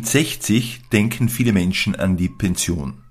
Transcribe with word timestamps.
Mit 0.00 0.08
60 0.08 0.88
denken 0.90 1.28
viele 1.28 1.52
Menschen 1.52 1.94
an 1.94 2.16
die 2.16 2.30
Pension. 2.30 3.02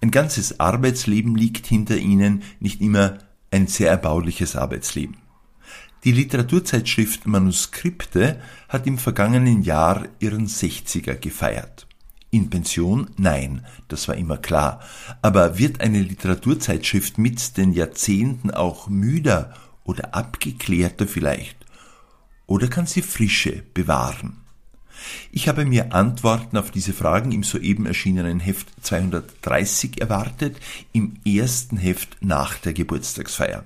Ein 0.00 0.10
ganzes 0.10 0.58
Arbeitsleben 0.58 1.36
liegt 1.36 1.64
hinter 1.64 1.96
ihnen, 1.96 2.42
nicht 2.58 2.80
immer 2.80 3.18
ein 3.52 3.68
sehr 3.68 3.90
erbauliches 3.90 4.56
Arbeitsleben. 4.56 5.16
Die 6.02 6.10
Literaturzeitschrift 6.10 7.28
Manuskripte 7.28 8.42
hat 8.68 8.84
im 8.88 8.98
vergangenen 8.98 9.62
Jahr 9.62 10.08
ihren 10.18 10.48
60er 10.48 11.14
gefeiert. 11.14 11.86
In 12.32 12.50
Pension? 12.50 13.10
Nein, 13.16 13.64
das 13.86 14.08
war 14.08 14.16
immer 14.16 14.38
klar. 14.38 14.80
Aber 15.22 15.56
wird 15.56 15.80
eine 15.82 16.02
Literaturzeitschrift 16.02 17.16
mit 17.16 17.56
den 17.56 17.72
Jahrzehnten 17.72 18.50
auch 18.50 18.88
müder 18.88 19.54
oder 19.84 20.16
abgeklärter 20.16 21.06
vielleicht? 21.06 21.58
Oder 22.48 22.66
kann 22.66 22.86
sie 22.86 23.02
Frische 23.02 23.62
bewahren? 23.72 24.43
Ich 25.32 25.48
habe 25.48 25.64
mir 25.64 25.92
Antworten 25.92 26.56
auf 26.56 26.70
diese 26.70 26.92
Fragen 26.92 27.32
im 27.32 27.42
soeben 27.42 27.86
erschienenen 27.86 28.40
Heft 28.40 28.68
230 28.82 30.00
erwartet, 30.00 30.56
im 30.92 31.14
ersten 31.26 31.76
Heft 31.76 32.16
nach 32.20 32.54
der 32.58 32.72
Geburtstagsfeier. 32.72 33.64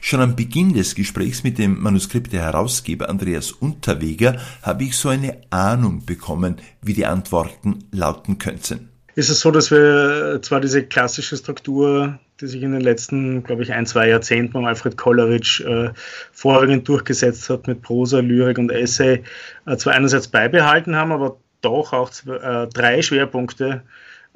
Schon 0.00 0.20
am 0.20 0.36
Beginn 0.36 0.74
des 0.74 0.94
Gesprächs 0.94 1.42
mit 1.42 1.58
dem 1.58 1.80
Manuskripte-Herausgeber 1.80 3.08
Andreas 3.08 3.52
Unterweger 3.52 4.40
habe 4.62 4.84
ich 4.84 4.96
so 4.96 5.08
eine 5.08 5.38
Ahnung 5.50 6.04
bekommen, 6.04 6.56
wie 6.82 6.94
die 6.94 7.06
Antworten 7.06 7.84
lauten 7.90 8.38
könnten. 8.38 8.90
Ist 9.14 9.30
es 9.30 9.40
so, 9.40 9.50
dass 9.50 9.70
wir 9.70 10.40
zwar 10.42 10.60
diese 10.60 10.84
klassische 10.84 11.36
Struktur 11.36 12.18
die 12.40 12.46
sich 12.46 12.62
in 12.62 12.72
den 12.72 12.80
letzten, 12.80 13.42
glaube 13.42 13.62
ich, 13.62 13.72
ein, 13.72 13.86
zwei 13.86 14.08
Jahrzehnten 14.08 14.52
von 14.52 14.66
Alfred 14.66 14.96
Kolleritsch 14.96 15.60
äh, 15.60 15.90
vorwiegend 16.32 16.86
durchgesetzt 16.88 17.48
hat 17.48 17.66
mit 17.66 17.82
Prosa, 17.82 18.20
Lyrik 18.20 18.58
und 18.58 18.70
Essay, 18.70 19.22
äh, 19.66 19.76
zwar 19.76 19.94
einerseits 19.94 20.28
beibehalten 20.28 20.96
haben, 20.96 21.12
aber 21.12 21.38
doch 21.62 21.92
auch 21.92 22.10
zwei, 22.10 22.36
äh, 22.36 22.68
drei 22.68 23.00
Schwerpunkte 23.02 23.82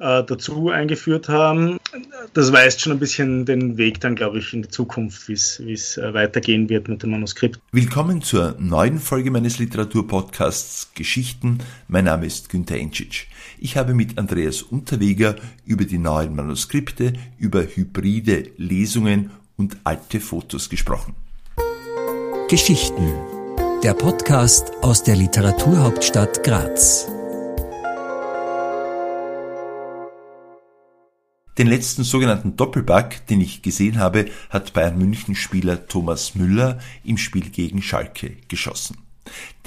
äh, 0.01 0.23
dazu 0.23 0.69
eingeführt 0.69 1.29
haben. 1.29 1.77
Das 2.33 2.51
weist 2.51 2.81
schon 2.81 2.91
ein 2.91 2.99
bisschen 2.99 3.45
den 3.45 3.77
Weg 3.77 4.01
dann, 4.01 4.15
glaube 4.15 4.39
ich, 4.39 4.53
in 4.53 4.63
die 4.63 4.69
Zukunft, 4.69 5.27
wie 5.27 5.33
es 5.33 5.97
äh, 5.97 6.13
weitergehen 6.13 6.69
wird 6.69 6.87
mit 6.87 7.03
dem 7.03 7.11
Manuskript. 7.11 7.59
Willkommen 7.71 8.21
zur 8.21 8.55
neuen 8.59 8.99
Folge 8.99 9.31
meines 9.31 9.59
Literaturpodcasts 9.59 10.91
Geschichten. 10.95 11.59
Mein 11.87 12.05
Name 12.05 12.25
ist 12.25 12.49
Günter 12.49 12.77
Enschitsch. 12.77 13.27
Ich 13.59 13.77
habe 13.77 13.93
mit 13.93 14.17
Andreas 14.17 14.63
Unterweger 14.63 15.35
über 15.65 15.85
die 15.85 15.99
neuen 15.99 16.35
Manuskripte, 16.35 17.13
über 17.37 17.61
hybride 17.63 18.45
Lesungen 18.57 19.29
und 19.55 19.77
alte 19.83 20.19
Fotos 20.19 20.69
gesprochen. 20.69 21.15
Geschichten. 22.49 23.13
Der 23.83 23.93
Podcast 23.93 24.71
aus 24.81 25.03
der 25.03 25.15
Literaturhauptstadt 25.15 26.43
Graz. 26.43 27.07
Den 31.61 31.67
letzten 31.67 32.03
sogenannten 32.03 32.57
Doppelback, 32.57 33.27
den 33.27 33.39
ich 33.39 33.61
gesehen 33.61 33.99
habe, 33.99 34.25
hat 34.49 34.73
Bayern 34.73 34.97
München 34.97 35.35
Spieler 35.35 35.85
Thomas 35.85 36.33
Müller 36.33 36.79
im 37.03 37.19
Spiel 37.19 37.51
gegen 37.51 37.83
Schalke 37.83 38.35
geschossen. 38.47 38.97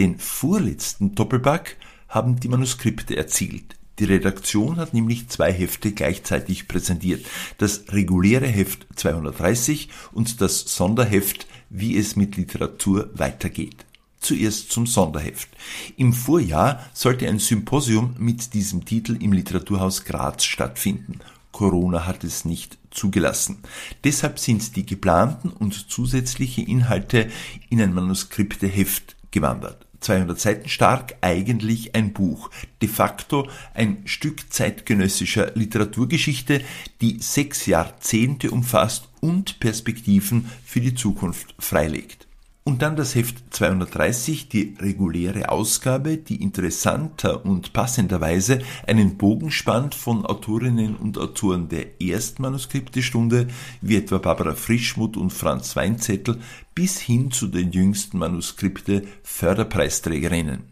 Den 0.00 0.18
vorletzten 0.18 1.14
Doppelback 1.14 1.76
haben 2.08 2.40
die 2.40 2.48
Manuskripte 2.48 3.16
erzielt. 3.16 3.76
Die 4.00 4.06
Redaktion 4.06 4.78
hat 4.78 4.92
nämlich 4.92 5.28
zwei 5.28 5.52
Hefte 5.52 5.92
gleichzeitig 5.92 6.66
präsentiert. 6.66 7.24
Das 7.58 7.84
reguläre 7.90 8.48
Heft 8.48 8.88
230 8.96 9.88
und 10.10 10.40
das 10.40 10.62
Sonderheft 10.62 11.46
Wie 11.70 11.96
es 11.96 12.16
mit 12.16 12.36
Literatur 12.36 13.10
weitergeht. 13.14 13.86
Zuerst 14.18 14.72
zum 14.72 14.88
Sonderheft. 14.88 15.48
Im 15.96 16.12
Vorjahr 16.12 16.84
sollte 16.92 17.28
ein 17.28 17.38
Symposium 17.38 18.16
mit 18.18 18.52
diesem 18.52 18.84
Titel 18.84 19.16
im 19.22 19.32
Literaturhaus 19.32 20.04
Graz 20.04 20.42
stattfinden. 20.42 21.20
Corona 21.54 22.04
hat 22.04 22.24
es 22.24 22.44
nicht 22.44 22.78
zugelassen. 22.90 23.58
Deshalb 24.02 24.40
sind 24.40 24.74
die 24.74 24.84
geplanten 24.84 25.50
und 25.50 25.88
zusätzliche 25.88 26.62
Inhalte 26.62 27.30
in 27.70 27.80
ein 27.80 27.94
Manuskripteheft 27.94 29.14
gewandert. 29.30 29.86
200 30.00 30.38
Seiten 30.38 30.68
stark, 30.68 31.14
eigentlich 31.20 31.94
ein 31.94 32.12
Buch, 32.12 32.50
de 32.82 32.88
facto 32.88 33.48
ein 33.72 34.02
Stück 34.04 34.52
zeitgenössischer 34.52 35.52
Literaturgeschichte, 35.54 36.60
die 37.00 37.18
sechs 37.20 37.66
Jahrzehnte 37.66 38.50
umfasst 38.50 39.08
und 39.20 39.60
Perspektiven 39.60 40.50
für 40.64 40.80
die 40.80 40.94
Zukunft 40.94 41.54
freilegt. 41.60 42.23
Und 42.66 42.80
dann 42.80 42.96
das 42.96 43.14
Heft 43.14 43.54
230, 43.54 44.48
die 44.48 44.74
reguläre 44.80 45.50
Ausgabe, 45.50 46.16
die 46.16 46.40
interessanter 46.42 47.44
und 47.44 47.74
passenderweise 47.74 48.60
einen 48.86 49.18
Bogen 49.18 49.50
spannt 49.50 49.94
von 49.94 50.24
Autorinnen 50.24 50.96
und 50.96 51.18
Autoren 51.18 51.68
der 51.68 52.00
Erstmanuskriptestunde, 52.00 53.48
wie 53.82 53.96
etwa 53.96 54.16
Barbara 54.16 54.54
Frischmuth 54.54 55.18
und 55.18 55.30
Franz 55.30 55.76
Weinzettel, 55.76 56.40
bis 56.74 56.98
hin 56.98 57.30
zu 57.30 57.48
den 57.48 57.70
jüngsten 57.70 58.16
Manuskripte 58.16 59.02
Förderpreisträgerinnen. 59.22 60.62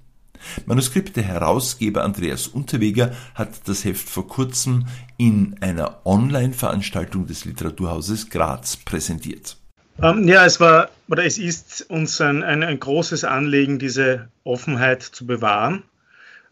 Manuskripte 0.64 1.20
Herausgeber 1.20 2.04
Andreas 2.04 2.48
Unterweger 2.48 3.14
hat 3.34 3.68
das 3.68 3.84
Heft 3.84 4.08
vor 4.08 4.26
kurzem 4.26 4.86
in 5.18 5.56
einer 5.60 6.06
Online-Veranstaltung 6.06 7.26
des 7.26 7.44
Literaturhauses 7.44 8.30
Graz 8.30 8.78
präsentiert. 8.78 9.58
Ähm, 10.00 10.26
ja, 10.26 10.44
es 10.46 10.60
war 10.60 10.90
oder 11.08 11.24
es 11.24 11.36
ist 11.36 11.90
uns 11.90 12.20
ein, 12.20 12.42
ein, 12.42 12.62
ein 12.62 12.80
großes 12.80 13.24
Anliegen, 13.24 13.78
diese 13.78 14.28
Offenheit 14.44 15.02
zu 15.02 15.26
bewahren, 15.26 15.82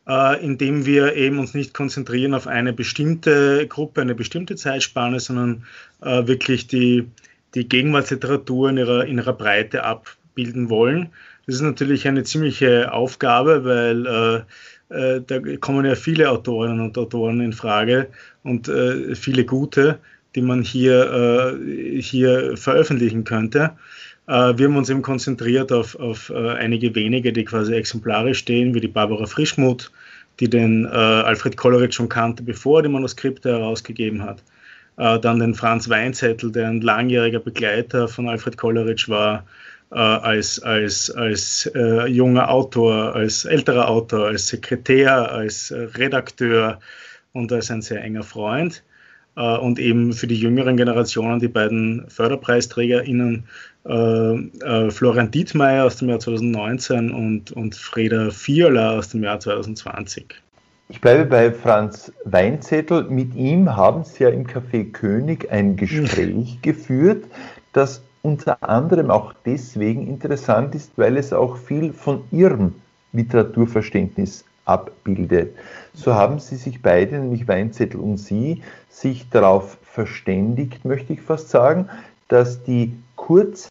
äh, 0.06 0.44
indem 0.44 0.84
wir 0.84 1.14
eben 1.14 1.38
uns 1.38 1.54
nicht 1.54 1.72
konzentrieren 1.72 2.34
auf 2.34 2.46
eine 2.46 2.72
bestimmte 2.72 3.66
Gruppe, 3.66 4.02
eine 4.02 4.14
bestimmte 4.14 4.56
Zeitspanne, 4.56 5.18
sondern 5.18 5.64
äh, 6.02 6.26
wirklich 6.26 6.66
die, 6.66 7.08
die 7.54 7.68
Gegenwartsliteratur 7.68 8.68
in 8.68 8.76
ihrer, 8.76 9.06
in 9.06 9.16
ihrer 9.16 9.32
Breite 9.32 9.84
abbilden 9.84 10.68
wollen. 10.68 11.08
Das 11.46 11.54
ist 11.54 11.62
natürlich 11.62 12.06
eine 12.06 12.24
ziemliche 12.24 12.92
Aufgabe, 12.92 13.64
weil 13.64 14.06
äh, 14.90 15.14
äh 15.16 15.22
da 15.26 15.40
kommen 15.56 15.86
ja 15.86 15.94
viele 15.94 16.30
Autorinnen 16.30 16.80
und 16.80 16.98
Autoren 16.98 17.40
in 17.40 17.54
Frage 17.54 18.08
und 18.42 18.68
äh, 18.68 19.14
viele 19.14 19.46
gute 19.46 19.98
die 20.34 20.42
man 20.42 20.62
hier, 20.62 21.56
äh, 21.60 22.00
hier 22.00 22.56
veröffentlichen 22.56 23.24
könnte. 23.24 23.72
Äh, 24.26 24.56
wir 24.56 24.66
haben 24.66 24.76
uns 24.76 24.90
eben 24.90 25.02
konzentriert 25.02 25.72
auf, 25.72 25.96
auf 25.96 26.30
äh, 26.30 26.50
einige 26.50 26.94
wenige, 26.94 27.32
die 27.32 27.44
quasi 27.44 27.74
exemplarisch 27.74 28.38
stehen, 28.38 28.74
wie 28.74 28.80
die 28.80 28.88
Barbara 28.88 29.26
Frischmuth, 29.26 29.90
die 30.38 30.48
den 30.48 30.84
äh, 30.84 30.88
Alfred 30.88 31.56
Kolleritsch 31.56 31.94
schon 31.96 32.08
kannte, 32.08 32.42
bevor 32.42 32.78
er 32.78 32.82
die 32.84 32.88
Manuskripte 32.88 33.50
herausgegeben 33.50 34.22
hat. 34.22 34.42
Äh, 34.96 35.18
dann 35.18 35.40
den 35.40 35.54
Franz 35.54 35.88
Weinzettel, 35.88 36.52
der 36.52 36.68
ein 36.68 36.80
langjähriger 36.80 37.40
Begleiter 37.40 38.06
von 38.06 38.28
Alfred 38.28 38.56
Kolleritsch 38.56 39.08
war, 39.08 39.44
äh, 39.90 39.96
als, 39.96 40.62
als, 40.62 41.10
als 41.10 41.68
junger 42.06 42.48
Autor, 42.48 43.16
als 43.16 43.44
älterer 43.44 43.88
Autor, 43.88 44.28
als 44.28 44.46
Sekretär, 44.46 45.32
als 45.32 45.74
Redakteur 45.74 46.78
und 47.32 47.52
als 47.52 47.70
ein 47.72 47.82
sehr 47.82 48.00
enger 48.02 48.22
Freund. 48.22 48.84
Äh, 49.36 49.56
und 49.58 49.78
eben 49.78 50.12
für 50.12 50.26
die 50.26 50.36
jüngeren 50.36 50.76
Generationen 50.76 51.40
die 51.40 51.48
beiden 51.48 52.08
FörderpreisträgerInnen 52.08 53.44
äh, 53.86 53.92
äh, 53.92 54.90
Florian 54.90 55.30
Dietmeier 55.30 55.86
aus 55.86 55.96
dem 55.96 56.08
Jahr 56.08 56.20
2019 56.20 57.10
und, 57.10 57.52
und 57.52 57.74
Freda 57.74 58.30
Vierler 58.30 58.92
aus 58.92 59.08
dem 59.10 59.22
Jahr 59.22 59.40
2020. 59.40 60.34
Ich 60.88 61.00
bleibe 61.00 61.24
bei 61.24 61.52
Franz 61.52 62.12
Weinzettel. 62.24 63.04
Mit 63.04 63.34
ihm 63.36 63.76
haben 63.76 64.04
Sie 64.04 64.24
ja 64.24 64.30
im 64.30 64.46
Café 64.46 64.90
König 64.90 65.50
ein 65.50 65.76
Gespräch 65.76 66.58
geführt, 66.62 67.24
das 67.72 68.02
unter 68.22 68.62
anderem 68.62 69.10
auch 69.10 69.32
deswegen 69.46 70.06
interessant 70.06 70.74
ist, 70.74 70.92
weil 70.96 71.16
es 71.16 71.32
auch 71.32 71.56
viel 71.56 71.92
von 71.92 72.24
Ihrem 72.32 72.74
Literaturverständnis 73.12 74.44
abbildet. 74.64 75.54
So 75.94 76.14
haben 76.14 76.38
sie 76.38 76.56
sich 76.56 76.82
beide, 76.82 77.18
nämlich 77.18 77.48
Weinzettel 77.48 78.00
und 78.00 78.18
Sie, 78.18 78.62
sich 78.88 79.28
darauf 79.30 79.78
verständigt, 79.82 80.84
möchte 80.84 81.12
ich 81.12 81.20
fast 81.20 81.48
sagen, 81.48 81.88
dass 82.28 82.62
die 82.62 82.94
kurze, 83.16 83.68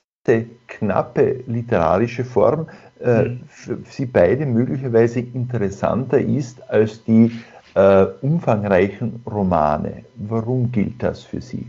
knappe 0.68 1.44
literarische 1.48 2.24
Form 2.24 2.68
äh, 3.00 3.24
mhm. 3.24 3.40
für 3.48 3.80
Sie 3.90 4.06
beide 4.06 4.46
möglicherweise 4.46 5.22
interessanter 5.22 6.20
ist 6.20 6.62
als 6.70 7.04
die 7.04 7.32
äh, 7.74 8.06
umfangreichen 8.22 9.24
Romane. 9.26 10.04
Warum 10.16 10.72
gilt 10.72 11.02
das 11.02 11.24
für 11.24 11.42
Sie? 11.42 11.66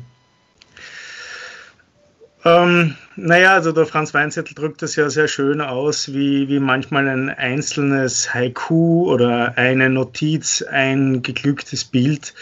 Ähm, 2.45 2.95
naja, 3.17 3.55
also 3.55 3.73
der 3.73 3.85
Franz 3.85 4.15
Weinzettel 4.15 4.55
drückt 4.55 4.81
das 4.81 4.97
ja 4.97 5.11
sehr 5.11 5.29
schön 5.29 5.61
aus, 5.61 6.13
wie, 6.13 6.49
wie 6.49 6.59
manchmal 6.59 7.07
ein 7.07 7.29
einzelnes 7.29 8.33
Haiku 8.33 9.11
oder 9.11 9.59
eine 9.59 9.91
Notiz, 9.91 10.63
ein 10.63 11.21
geglücktes 11.23 11.85
Bild 11.85 12.35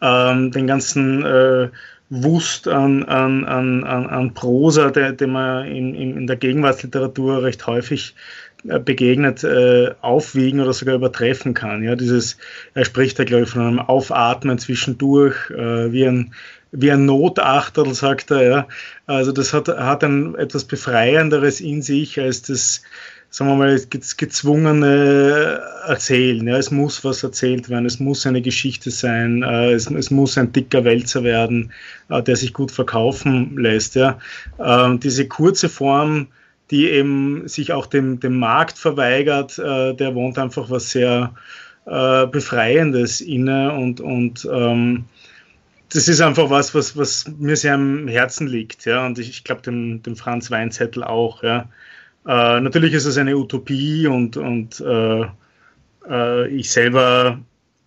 ähm, 0.00 0.50
den 0.50 0.66
ganzen 0.66 1.24
äh, 1.24 1.68
Wust 2.08 2.68
an, 2.68 3.04
an, 3.04 3.44
an, 3.44 3.84
an 3.84 4.34
Prosa, 4.34 4.90
den 4.90 5.30
man 5.30 5.66
in, 5.66 5.94
in, 5.94 6.16
in 6.16 6.26
der 6.26 6.36
Gegenwartsliteratur 6.36 7.42
recht 7.42 7.66
häufig 7.66 8.14
äh, 8.68 8.78
begegnet, 8.78 9.44
äh, 9.44 9.94
aufwiegen 10.02 10.60
oder 10.60 10.72
sogar 10.72 10.94
übertreffen 10.94 11.54
kann. 11.54 11.82
Ja, 11.82 11.96
dieses, 11.96 12.36
er 12.74 12.84
spricht 12.84 13.18
da, 13.18 13.24
glaube 13.24 13.44
ich, 13.44 13.50
von 13.50 13.62
einem 13.62 13.78
Aufatmen 13.80 14.58
zwischendurch, 14.58 15.50
äh, 15.50 15.92
wie 15.92 16.06
ein 16.06 16.34
wie 16.72 16.90
ein 16.90 17.04
Notachterl, 17.04 17.94
sagt 17.94 18.30
er, 18.30 18.42
ja. 18.42 18.68
Also 19.06 19.30
das 19.30 19.52
hat, 19.52 19.68
hat 19.68 20.02
ein 20.02 20.34
etwas 20.34 20.64
Befreienderes 20.64 21.60
in 21.60 21.82
sich 21.82 22.18
als 22.18 22.42
das, 22.42 22.82
sagen 23.28 23.50
wir 23.50 23.56
mal, 23.56 23.80
gezwungene 23.90 25.60
Erzählen. 25.86 26.48
Ja. 26.48 26.56
Es 26.56 26.70
muss 26.70 27.04
was 27.04 27.22
erzählt 27.22 27.68
werden, 27.68 27.86
es 27.86 28.00
muss 28.00 28.26
eine 28.26 28.40
Geschichte 28.40 28.90
sein, 28.90 29.42
äh, 29.42 29.72
es, 29.72 29.86
es 29.90 30.10
muss 30.10 30.38
ein 30.38 30.52
dicker 30.52 30.84
Wälzer 30.84 31.22
werden, 31.22 31.72
äh, 32.08 32.22
der 32.22 32.36
sich 32.36 32.54
gut 32.54 32.72
verkaufen 32.72 33.56
lässt. 33.58 33.94
Ja. 33.94 34.18
Äh, 34.58 34.96
diese 34.98 35.28
kurze 35.28 35.68
Form, 35.68 36.28
die 36.70 36.88
eben 36.88 37.46
sich 37.48 37.74
auch 37.74 37.84
dem, 37.84 38.18
dem 38.18 38.38
Markt 38.38 38.78
verweigert, 38.78 39.58
äh, 39.58 39.94
der 39.94 40.14
wohnt 40.14 40.38
einfach 40.38 40.70
was 40.70 40.90
sehr 40.90 41.34
äh, 41.84 42.26
Befreiendes 42.26 43.20
inne 43.20 43.72
und, 43.72 44.00
und 44.00 44.48
ähm, 44.50 45.04
das 45.92 46.08
ist 46.08 46.20
einfach 46.20 46.50
was, 46.50 46.74
was, 46.74 46.96
was 46.96 47.26
mir 47.38 47.56
sehr 47.56 47.74
am 47.74 48.08
Herzen 48.08 48.46
liegt, 48.46 48.84
ja, 48.84 49.04
und 49.06 49.18
ich, 49.18 49.30
ich 49.30 49.44
glaube 49.44 49.62
dem, 49.62 50.02
dem 50.02 50.16
Franz 50.16 50.50
Weinzettel 50.50 51.04
auch, 51.04 51.42
ja. 51.42 51.68
Äh, 52.26 52.60
natürlich 52.60 52.94
ist 52.94 53.04
es 53.04 53.18
eine 53.18 53.36
Utopie 53.36 54.06
und, 54.06 54.36
und 54.36 54.80
äh, 54.80 55.26
äh, 56.08 56.48
ich 56.48 56.70
selber 56.70 57.38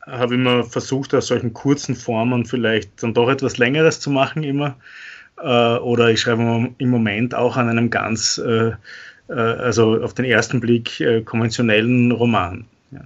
habe 0.06 0.36
immer 0.36 0.64
versucht, 0.64 1.14
aus 1.14 1.28
solchen 1.28 1.54
kurzen 1.54 1.96
Formen 1.96 2.46
vielleicht 2.46 3.02
dann 3.02 3.14
doch 3.14 3.30
etwas 3.30 3.58
Längeres 3.58 4.00
zu 4.00 4.10
machen 4.10 4.44
immer. 4.44 4.76
Äh, 5.42 5.78
oder 5.78 6.10
ich 6.10 6.22
schreibe 6.22 6.70
im 6.78 6.90
Moment 6.90 7.36
auch 7.36 7.58
an 7.58 7.70
einem 7.70 7.90
ganz, 7.90 8.38
äh, 8.38 8.72
äh, 9.30 9.34
also 9.34 10.02
auf 10.02 10.14
den 10.14 10.26
ersten 10.26 10.60
Blick 10.60 11.04
konventionellen 11.26 12.12
Roman. 12.12 12.66
Ja. 12.92 13.02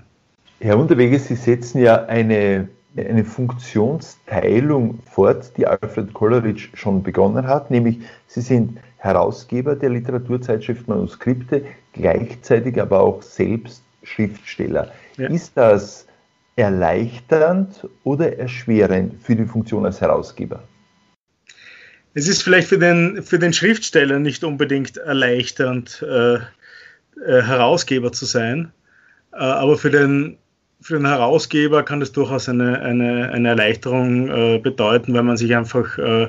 Herr 0.60 0.78
Unterweges, 0.78 1.28
Sie 1.28 1.36
setzen 1.36 1.80
ja 1.80 2.06
eine 2.06 2.68
eine 2.96 3.24
Funktionsteilung 3.24 5.00
fort, 5.06 5.52
die 5.58 5.68
Alfred 5.68 6.14
Kolleritsch 6.14 6.70
schon 6.74 7.04
begonnen 7.04 7.48
hat, 7.48 7.72
nämlich 7.72 8.00
Sie 8.28 8.42
sind 8.42 8.80
Herausgeber 8.98 9.76
der 9.76 9.92
Literaturzeitschrift 9.92 10.88
Manuskripte, 10.88 11.64
gleichzeitig 11.94 12.82
aber 12.82 13.00
auch 13.00 13.22
selbst 13.22 13.84
Schriftsteller. 14.04 14.92
Ja. 15.18 15.30
Ist 15.30 15.54
das 15.56 16.06
erleichternd 16.56 17.88
oder 18.04 18.38
erschwerend 18.38 19.24
für 19.24 19.36
die 19.36 19.46
Funktion 19.46 19.86
als 19.86 20.02
Herausgeber? 20.02 20.64
Es 22.14 22.28
ist 22.28 22.44
vielleicht 22.44 22.68
für 22.68 22.80
den, 22.80 23.24
für 23.24 23.40
den 23.40 23.54
Schriftsteller 23.54 24.20
nicht 24.20 24.44
unbedingt 24.44 24.98
erleichternd, 24.98 26.04
äh, 26.06 26.36
äh, 26.36 26.40
Herausgeber 27.26 28.12
zu 28.12 28.26
sein, 28.26 28.74
äh, 29.32 29.38
aber 29.38 29.78
für 29.78 29.92
den 29.92 30.38
für 30.82 30.96
den 30.96 31.08
Herausgeber 31.08 31.84
kann 31.84 32.00
das 32.00 32.14
durchaus 32.14 32.48
eine, 32.48 32.80
eine, 32.82 33.32
eine 33.32 33.50
Erleichterung 33.50 34.30
äh, 34.30 34.60
bedeuten, 34.60 35.14
weil 35.14 35.24
man 35.24 35.36
sich 35.36 35.56
einfach 35.56 35.98
äh, 35.98 36.28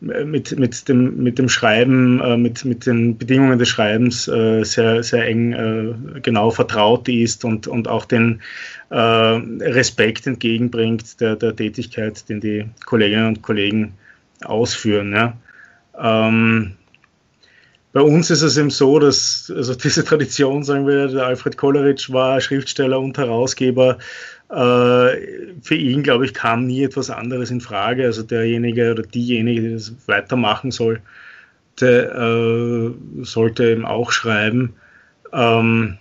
mit, 0.00 0.56
mit, 0.56 0.88
dem, 0.88 1.16
mit 1.22 1.38
dem 1.38 1.48
Schreiben, 1.48 2.20
äh, 2.20 2.36
mit, 2.36 2.64
mit 2.64 2.86
den 2.86 3.18
Bedingungen 3.18 3.58
des 3.58 3.68
Schreibens 3.68 4.28
äh, 4.28 4.62
sehr, 4.62 5.02
sehr 5.02 5.26
eng 5.26 5.52
äh, 5.52 6.20
genau 6.20 6.50
vertraut 6.50 7.08
ist 7.08 7.44
und, 7.44 7.66
und 7.66 7.88
auch 7.88 8.04
den 8.04 8.40
äh, 8.90 8.96
Respekt 8.96 10.28
entgegenbringt 10.28 11.20
der, 11.20 11.34
der 11.34 11.56
Tätigkeit, 11.56 12.28
den 12.28 12.40
die 12.40 12.66
Kolleginnen 12.86 13.26
und 13.26 13.42
Kollegen 13.42 13.94
ausführen. 14.44 15.12
Ja. 15.12 15.36
Ähm, 16.00 16.76
bei 17.92 18.00
uns 18.00 18.30
ist 18.30 18.42
es 18.42 18.56
eben 18.56 18.70
so, 18.70 18.98
dass 18.98 19.52
also 19.54 19.74
diese 19.74 20.04
Tradition, 20.04 20.62
sagen 20.62 20.86
wir, 20.86 21.08
der 21.08 21.26
Alfred 21.26 21.56
Kolleritsch 21.56 22.10
war 22.10 22.40
Schriftsteller 22.40 23.00
und 23.00 23.16
Herausgeber. 23.16 23.98
Äh, 24.50 25.54
für 25.62 25.74
ihn, 25.74 26.02
glaube 26.02 26.26
ich, 26.26 26.34
kam 26.34 26.66
nie 26.66 26.84
etwas 26.84 27.10
anderes 27.10 27.50
in 27.50 27.60
Frage. 27.60 28.04
Also 28.04 28.22
derjenige 28.22 28.90
oder 28.92 29.02
diejenige, 29.02 29.62
die 29.62 29.72
das 29.72 29.94
weitermachen 30.06 30.70
soll, 30.70 31.00
der, 31.80 32.14
äh, 32.14 32.90
sollte 33.22 33.70
eben 33.70 33.86
auch 33.86 34.12
schreiben. 34.12 34.74
Ähm, 35.32 35.98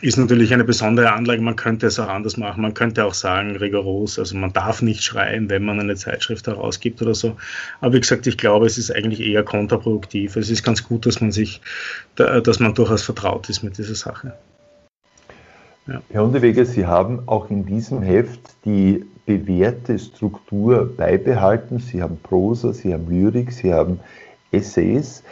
ist 0.00 0.16
natürlich 0.16 0.52
eine 0.52 0.64
besondere 0.64 1.12
Anlage. 1.12 1.40
Man 1.40 1.56
könnte 1.56 1.86
es 1.86 1.98
auch 1.98 2.08
anders 2.08 2.36
machen. 2.36 2.62
Man 2.62 2.74
könnte 2.74 3.04
auch 3.04 3.14
sagen, 3.14 3.56
rigoros, 3.56 4.18
also 4.18 4.36
man 4.36 4.52
darf 4.52 4.82
nicht 4.82 5.02
schreien, 5.02 5.50
wenn 5.50 5.64
man 5.64 5.80
eine 5.80 5.96
Zeitschrift 5.96 6.46
herausgibt 6.46 7.02
oder 7.02 7.14
so. 7.14 7.36
Aber 7.80 7.94
wie 7.94 8.00
gesagt, 8.00 8.26
ich 8.26 8.38
glaube, 8.38 8.66
es 8.66 8.78
ist 8.78 8.94
eigentlich 8.94 9.20
eher 9.20 9.42
kontraproduktiv. 9.42 10.36
Es 10.36 10.50
ist 10.50 10.62
ganz 10.62 10.82
gut, 10.84 11.06
dass 11.06 11.20
man 11.20 11.32
sich, 11.32 11.60
dass 12.16 12.60
man 12.60 12.74
durchaus 12.74 13.02
vertraut 13.02 13.48
ist 13.48 13.62
mit 13.62 13.78
dieser 13.78 13.94
Sache. 13.94 14.34
Ja. 15.86 16.02
Herr 16.10 16.24
Unterweger, 16.24 16.66
Sie 16.66 16.86
haben 16.86 17.22
auch 17.26 17.50
in 17.50 17.64
diesem 17.64 18.02
Heft 18.02 18.40
die 18.64 19.04
bewährte 19.24 19.98
Struktur 19.98 20.94
beibehalten. 20.96 21.78
Sie 21.78 22.02
haben 22.02 22.18
Prosa, 22.22 22.72
Sie 22.72 22.92
haben 22.92 23.08
Lyrik, 23.08 23.52
Sie 23.52 23.72
haben 23.72 24.00
Essays. 24.52 25.22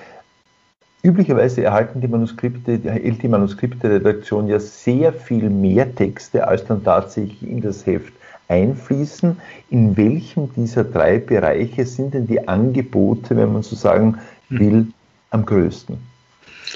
Üblicherweise 1.07 1.63
erhalten 1.63 2.01
die 2.01 2.09
Manuskripte, 2.09 2.81
erhält 2.83 3.23
die 3.23 3.29
Manuskripte-Redaktion 3.29 4.49
ja 4.49 4.59
sehr 4.59 5.13
viel 5.13 5.51
mehr 5.51 5.95
Texte, 5.95 6.49
als 6.49 6.65
dann 6.65 6.83
tatsächlich 6.83 7.49
in 7.49 7.61
das 7.61 7.87
Heft 7.87 8.13
einfließen. 8.49 9.37
In 9.71 9.97
welchem 9.97 10.53
dieser 10.55 10.83
drei 10.83 11.19
Bereiche 11.19 11.87
sind 11.87 12.15
denn 12.15 12.27
die 12.27 12.49
Angebote, 12.49 13.37
wenn 13.37 13.53
man 13.53 13.63
so 13.63 13.77
sagen 13.77 14.19
will, 14.49 14.89
am 15.31 15.47
größten? 15.47 15.97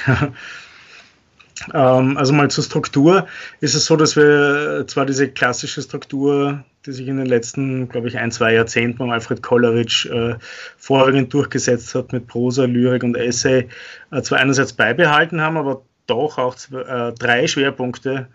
Ähm, 1.74 2.16
also 2.16 2.32
mal 2.32 2.50
zur 2.50 2.64
Struktur 2.64 3.26
ist 3.60 3.74
es 3.74 3.86
so, 3.86 3.96
dass 3.96 4.16
wir 4.16 4.84
zwar 4.86 5.06
diese 5.06 5.28
klassische 5.28 5.82
Struktur, 5.82 6.64
die 6.86 6.92
sich 6.92 7.08
in 7.08 7.18
den 7.18 7.26
letzten, 7.26 7.88
glaube 7.88 8.08
ich, 8.08 8.18
ein, 8.18 8.32
zwei 8.32 8.54
Jahrzehnten 8.54 8.98
beim 8.98 9.10
Alfred 9.10 9.42
Kolleritsch 9.42 10.06
äh, 10.06 10.36
vorwiegend 10.78 11.32
durchgesetzt 11.32 11.94
hat 11.94 12.12
mit 12.12 12.26
Prosa, 12.26 12.64
Lyrik 12.64 13.02
und 13.02 13.16
Essay, 13.16 13.68
äh, 14.10 14.22
zwar 14.22 14.38
einerseits 14.38 14.72
beibehalten 14.72 15.40
haben, 15.40 15.56
aber 15.56 15.82
doch 16.06 16.38
auch 16.38 16.56
äh, 16.72 17.12
drei 17.12 17.46
Schwerpunkte 17.46 18.28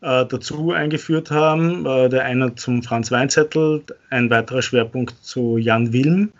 äh, 0.00 0.26
dazu 0.26 0.72
eingeführt 0.72 1.30
haben. 1.30 1.86
Äh, 1.86 2.08
der 2.08 2.24
eine 2.24 2.54
zum 2.56 2.82
Franz 2.82 3.10
Weinzettel, 3.10 3.84
ein 4.10 4.28
weiterer 4.30 4.62
Schwerpunkt 4.62 5.14
zu 5.22 5.56
Jan 5.56 5.92
Wilm 5.92 6.32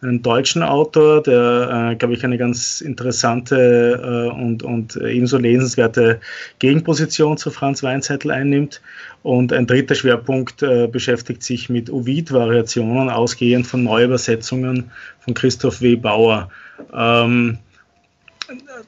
einen 0.00 0.22
deutschen 0.22 0.62
Autor, 0.62 1.22
der, 1.22 1.90
äh, 1.92 1.96
glaube 1.96 2.14
ich, 2.14 2.24
eine 2.24 2.38
ganz 2.38 2.80
interessante 2.80 4.30
äh, 4.30 4.30
und, 4.30 4.62
und 4.62 4.96
ebenso 4.96 5.38
lesenswerte 5.38 6.20
Gegenposition 6.60 7.36
zu 7.36 7.50
Franz 7.50 7.82
Weinzettel 7.82 8.30
einnimmt. 8.30 8.80
Und 9.22 9.52
ein 9.52 9.66
dritter 9.66 9.94
Schwerpunkt 9.94 10.62
äh, 10.62 10.86
beschäftigt 10.86 11.42
sich 11.42 11.68
mit 11.68 11.90
Ovid-Variationen, 11.90 13.10
ausgehend 13.10 13.66
von 13.66 13.82
Neuübersetzungen 13.82 14.90
von 15.20 15.34
Christoph 15.34 15.80
W. 15.80 15.96
Bauer. 15.96 16.50
Ähm, 16.94 17.58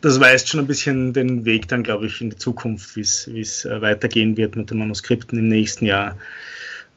das 0.01 0.21
weist 0.21 0.49
schon 0.49 0.61
ein 0.61 0.67
bisschen 0.67 1.13
den 1.13 1.45
Weg 1.45 1.69
dann, 1.69 1.83
glaube 1.83 2.07
ich, 2.07 2.21
in 2.21 2.31
die 2.31 2.37
Zukunft, 2.37 2.97
wie 2.97 3.01
es 3.01 3.65
äh, 3.65 3.81
weitergehen 3.83 4.37
wird 4.37 4.57
mit 4.57 4.71
den 4.71 4.79
Manuskripten 4.79 5.39
im 5.39 5.49
nächsten 5.49 5.87
Jahr. 5.87 6.17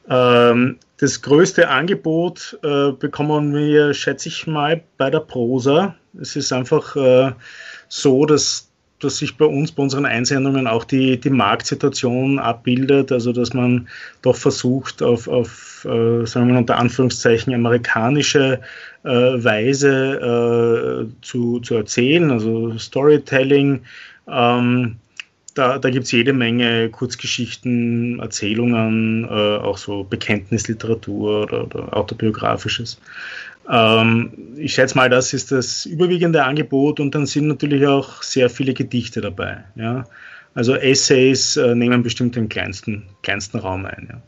Ähm, 0.08 0.78
das 0.98 1.22
größte 1.22 1.68
Angebot 1.68 2.58
äh, 2.62 2.92
bekommen 2.92 3.54
wir, 3.54 3.94
schätze 3.94 4.28
ich 4.28 4.46
mal, 4.46 4.82
bei 4.96 5.10
der 5.10 5.20
Prosa. 5.20 5.94
Es 6.20 6.36
ist 6.36 6.52
einfach 6.52 6.94
äh, 6.96 7.32
so, 7.88 8.24
dass, 8.24 8.70
dass 9.00 9.18
sich 9.18 9.36
bei 9.36 9.44
uns, 9.44 9.72
bei 9.72 9.82
unseren 9.82 10.06
Einsendungen 10.06 10.66
auch 10.66 10.84
die, 10.84 11.18
die 11.18 11.30
Marktsituation 11.30 12.38
abbildet, 12.38 13.12
also 13.12 13.32
dass 13.32 13.54
man 13.54 13.88
doch 14.22 14.36
versucht, 14.36 15.02
auf, 15.02 15.26
auf 15.26 15.84
äh, 15.84 16.24
sagen 16.26 16.46
wir 16.46 16.54
mal 16.54 16.60
unter 16.60 16.78
Anführungszeichen, 16.78 17.52
amerikanische 17.52 18.60
äh, 19.02 19.08
Weise 19.08 21.08
äh, 21.08 21.22
zu, 21.22 21.60
zu 21.60 21.74
erzählen, 21.74 22.30
also 22.30 22.78
Storytelling. 22.78 23.82
Ähm, 24.28 24.96
da, 25.54 25.78
da 25.78 25.90
gibt 25.90 26.04
es 26.06 26.12
jede 26.12 26.32
Menge 26.32 26.90
Kurzgeschichten, 26.90 28.18
Erzählungen, 28.20 29.24
äh, 29.24 29.28
auch 29.28 29.78
so 29.78 30.04
Bekenntnisliteratur 30.04 31.42
oder, 31.44 31.64
oder 31.64 31.96
autobiografisches. 31.96 33.00
Ähm, 33.70 34.32
ich 34.56 34.74
schätze 34.74 34.96
mal, 34.96 35.08
das 35.08 35.32
ist 35.32 35.52
das 35.52 35.86
überwiegende 35.86 36.44
Angebot 36.44 37.00
und 37.00 37.14
dann 37.14 37.26
sind 37.26 37.46
natürlich 37.46 37.86
auch 37.86 38.22
sehr 38.22 38.50
viele 38.50 38.74
Gedichte 38.74 39.20
dabei. 39.20 39.64
Ja? 39.76 40.04
Also 40.54 40.74
Essays 40.74 41.56
äh, 41.56 41.74
nehmen 41.74 42.02
bestimmt 42.02 42.36
den 42.36 42.48
kleinsten, 42.48 43.04
kleinsten 43.22 43.58
Raum 43.58 43.86
ein. 43.86 44.08
Ja. 44.10 44.20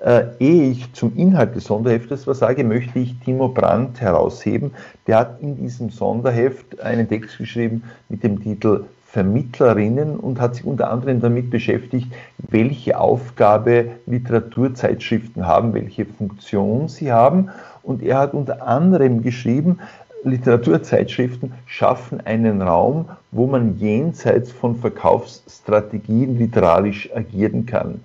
Äh, 0.00 0.28
ehe 0.38 0.70
ich 0.70 0.92
zum 0.92 1.16
Inhalt 1.16 1.56
des 1.56 1.64
Sonderheftes 1.64 2.26
was 2.26 2.38
sage, 2.38 2.62
möchte 2.62 3.00
ich 3.00 3.14
Timo 3.24 3.48
Brandt 3.48 4.00
herausheben. 4.00 4.70
Der 5.08 5.18
hat 5.18 5.40
in 5.42 5.56
diesem 5.56 5.90
Sonderheft 5.90 6.80
einen 6.80 7.08
Text 7.08 7.38
geschrieben 7.38 7.82
mit 8.08 8.22
dem 8.22 8.40
Titel 8.40 8.84
Vermittlerinnen 9.10 10.16
und 10.16 10.38
hat 10.38 10.56
sich 10.56 10.64
unter 10.64 10.90
anderem 10.90 11.20
damit 11.20 11.50
beschäftigt, 11.50 12.12
welche 12.36 13.00
Aufgabe 13.00 13.92
Literaturzeitschriften 14.06 15.46
haben, 15.46 15.72
welche 15.72 16.04
Funktion 16.04 16.88
sie 16.88 17.10
haben. 17.10 17.48
Und 17.82 18.02
er 18.02 18.18
hat 18.18 18.34
unter 18.34 18.66
anderem 18.66 19.22
geschrieben, 19.22 19.78
Literaturzeitschriften 20.24 21.54
schaffen 21.66 22.20
einen 22.26 22.60
Raum, 22.60 23.08
wo 23.30 23.46
man 23.46 23.78
jenseits 23.78 24.52
von 24.52 24.76
Verkaufsstrategien 24.76 26.38
literarisch 26.38 27.08
agieren 27.14 27.64
kann. 27.64 28.00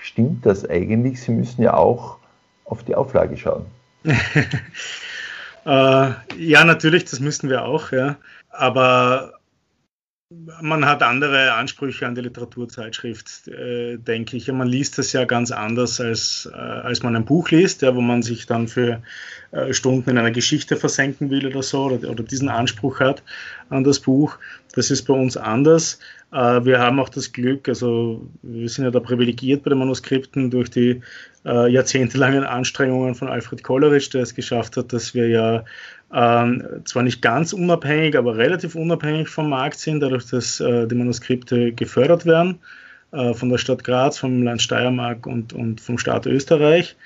Stimmt 0.00 0.46
das 0.46 0.68
eigentlich? 0.68 1.20
Sie 1.20 1.32
müssen 1.32 1.62
ja 1.62 1.74
auch 1.74 2.16
auf 2.64 2.82
die 2.82 2.94
Auflage 2.94 3.36
schauen. 3.36 3.66
äh, 4.04 4.10
ja, 5.66 6.64
natürlich, 6.64 7.04
das 7.04 7.20
müssen 7.20 7.50
wir 7.50 7.66
auch, 7.66 7.92
ja. 7.92 8.16
Aber 8.50 9.35
man 10.60 10.84
hat 10.84 11.04
andere 11.04 11.52
Ansprüche 11.52 12.04
an 12.04 12.16
die 12.16 12.22
Literaturzeitschrift, 12.22 13.46
äh, 13.46 13.96
denke 13.96 14.36
ich. 14.36 14.50
Man 14.50 14.66
liest 14.66 14.98
das 14.98 15.12
ja 15.12 15.24
ganz 15.24 15.52
anders, 15.52 16.00
als, 16.00 16.50
äh, 16.52 16.56
als 16.56 17.04
man 17.04 17.14
ein 17.14 17.24
Buch 17.24 17.50
liest, 17.50 17.82
ja, 17.82 17.94
wo 17.94 18.00
man 18.00 18.22
sich 18.22 18.46
dann 18.46 18.66
für 18.66 19.02
äh, 19.52 19.72
Stunden 19.72 20.10
in 20.10 20.18
einer 20.18 20.32
Geschichte 20.32 20.76
versenken 20.76 21.30
will 21.30 21.46
oder 21.46 21.62
so, 21.62 21.84
oder, 21.84 22.10
oder, 22.10 22.24
diesen 22.24 22.48
Anspruch 22.48 22.98
hat 22.98 23.22
an 23.68 23.84
das 23.84 24.00
Buch. 24.00 24.36
Das 24.74 24.90
ist 24.90 25.04
bei 25.04 25.14
uns 25.14 25.36
anders. 25.36 25.98
Wir 26.32 26.80
haben 26.80 26.98
auch 26.98 27.08
das 27.08 27.32
Glück, 27.32 27.66
also 27.68 28.28
wir 28.42 28.68
sind 28.68 28.84
ja 28.84 28.90
da 28.90 28.98
privilegiert 29.00 29.62
bei 29.62 29.70
den 29.70 29.78
Manuskripten 29.78 30.50
durch 30.50 30.68
die 30.68 31.00
jahrzehntelangen 31.44 32.44
Anstrengungen 32.44 33.14
von 33.14 33.28
Alfred 33.28 33.62
Kolleritsch, 33.62 34.12
der 34.12 34.22
es 34.22 34.34
geschafft 34.34 34.76
hat, 34.76 34.92
dass 34.92 35.14
wir 35.14 35.28
ja 35.28 35.64
ähm, 36.12 36.64
zwar 36.84 37.02
nicht 37.02 37.20
ganz 37.20 37.52
unabhängig, 37.52 38.16
aber 38.16 38.36
relativ 38.36 38.74
unabhängig 38.74 39.28
vom 39.28 39.48
Markt 39.48 39.78
sind, 39.78 40.00
dadurch, 40.00 40.26
dass 40.26 40.60
äh, 40.60 40.86
die 40.86 40.94
Manuskripte 40.94 41.72
gefördert 41.72 42.26
werden 42.26 42.60
äh, 43.12 43.34
von 43.34 43.48
der 43.48 43.58
Stadt 43.58 43.84
Graz, 43.84 44.18
vom 44.18 44.42
Land 44.42 44.62
Steiermark 44.62 45.26
und, 45.26 45.52
und 45.52 45.80
vom 45.80 45.98
Staat 45.98 46.26
Österreich. 46.26 46.96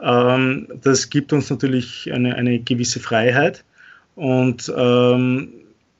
Ähm, 0.00 0.68
das 0.82 1.08
gibt 1.10 1.32
uns 1.32 1.48
natürlich 1.48 2.12
eine, 2.12 2.34
eine 2.34 2.58
gewisse 2.58 3.00
Freiheit 3.00 3.64
und 4.16 4.72
ähm, 4.76 5.48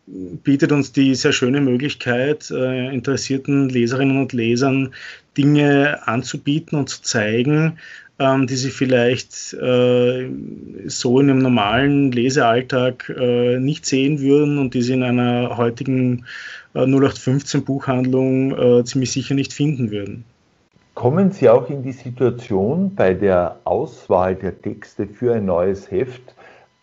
bietet 0.06 0.72
uns 0.72 0.92
die 0.92 1.14
sehr 1.14 1.32
schöne 1.32 1.60
Möglichkeit, 1.60 2.50
äh, 2.50 2.92
interessierten 2.92 3.68
Leserinnen 3.68 4.18
und 4.18 4.32
Lesern 4.32 4.92
Dinge 5.36 6.06
anzubieten 6.06 6.76
und 6.78 6.88
zu 6.88 7.02
zeigen, 7.02 7.78
ähm, 8.18 8.46
die 8.46 8.56
sie 8.56 8.70
vielleicht 8.70 9.52
äh, 9.54 10.28
so 10.86 11.20
in 11.20 11.30
einem 11.30 11.38
normalen 11.38 12.12
Lesealltag 12.12 13.08
äh, 13.08 13.58
nicht 13.58 13.86
sehen 13.86 14.20
würden 14.20 14.58
und 14.58 14.74
die 14.74 14.82
sie 14.82 14.94
in 14.94 15.02
einer 15.02 15.56
heutigen 15.56 16.26
äh, 16.74 16.80
0815 16.80 17.64
Buchhandlung 17.64 18.52
äh, 18.58 18.84
ziemlich 18.84 19.12
sicher 19.12 19.34
nicht 19.34 19.52
finden 19.52 19.90
würden. 19.90 20.24
Kommen 20.94 21.30
Sie 21.32 21.48
auch 21.48 21.70
in 21.70 21.82
die 21.82 21.92
Situation, 21.92 22.94
bei 22.94 23.14
der 23.14 23.58
Auswahl 23.64 24.34
der 24.34 24.60
Texte 24.60 25.06
für 25.06 25.34
ein 25.34 25.46
neues 25.46 25.90
Heft 25.90 26.34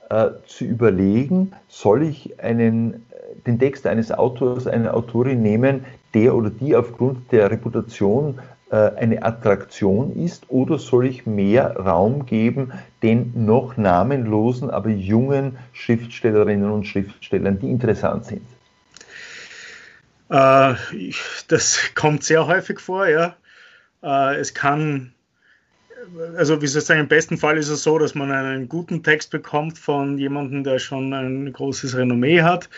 äh, 0.09 0.29
zu 0.45 0.65
überlegen, 0.65 1.53
soll 1.67 2.03
ich 2.03 2.39
einen, 2.39 3.05
den 3.45 3.59
Text 3.59 3.87
eines 3.87 4.11
Autors, 4.11 4.67
einer 4.67 4.93
Autorin 4.93 5.41
nehmen, 5.41 5.85
der 6.13 6.35
oder 6.35 6.49
die 6.49 6.75
aufgrund 6.75 7.31
der 7.31 7.51
Reputation 7.51 8.39
äh, 8.71 8.75
eine 8.75 9.23
Attraktion 9.23 10.15
ist 10.15 10.45
oder 10.49 10.77
soll 10.77 11.07
ich 11.07 11.25
mehr 11.25 11.75
Raum 11.77 12.25
geben 12.25 12.71
den 13.01 13.45
noch 13.45 13.77
namenlosen, 13.77 14.69
aber 14.69 14.89
jungen 14.89 15.57
Schriftstellerinnen 15.73 16.69
und 16.69 16.85
Schriftstellern, 16.85 17.59
die 17.59 17.69
interessant 17.69 18.25
sind? 18.25 18.45
Äh, 20.29 20.75
das 21.47 21.79
kommt 21.95 22.23
sehr 22.23 22.45
häufig 22.45 22.79
vor, 22.79 23.07
ja. 23.07 23.35
Äh, 24.03 24.35
es 24.35 24.53
kann, 24.53 25.13
also 26.37 26.61
wie 26.61 26.67
soll 26.67 26.81
ich 26.81 26.85
sagen, 26.85 27.01
im 27.01 27.07
besten 27.07 27.37
Fall 27.37 27.57
ist 27.57 27.69
es 27.69 27.83
so, 27.83 27.97
dass 27.97 28.15
man 28.15 28.31
einen 28.31 28.69
guten 28.69 29.03
Text 29.03 29.31
bekommt 29.31 29.77
von 29.77 30.17
jemandem, 30.17 30.63
der 30.63 30.79
schon 30.79 31.13
ein 31.13 31.51
großes 31.51 31.95
Renommee 31.95 32.41
hat 32.41 32.69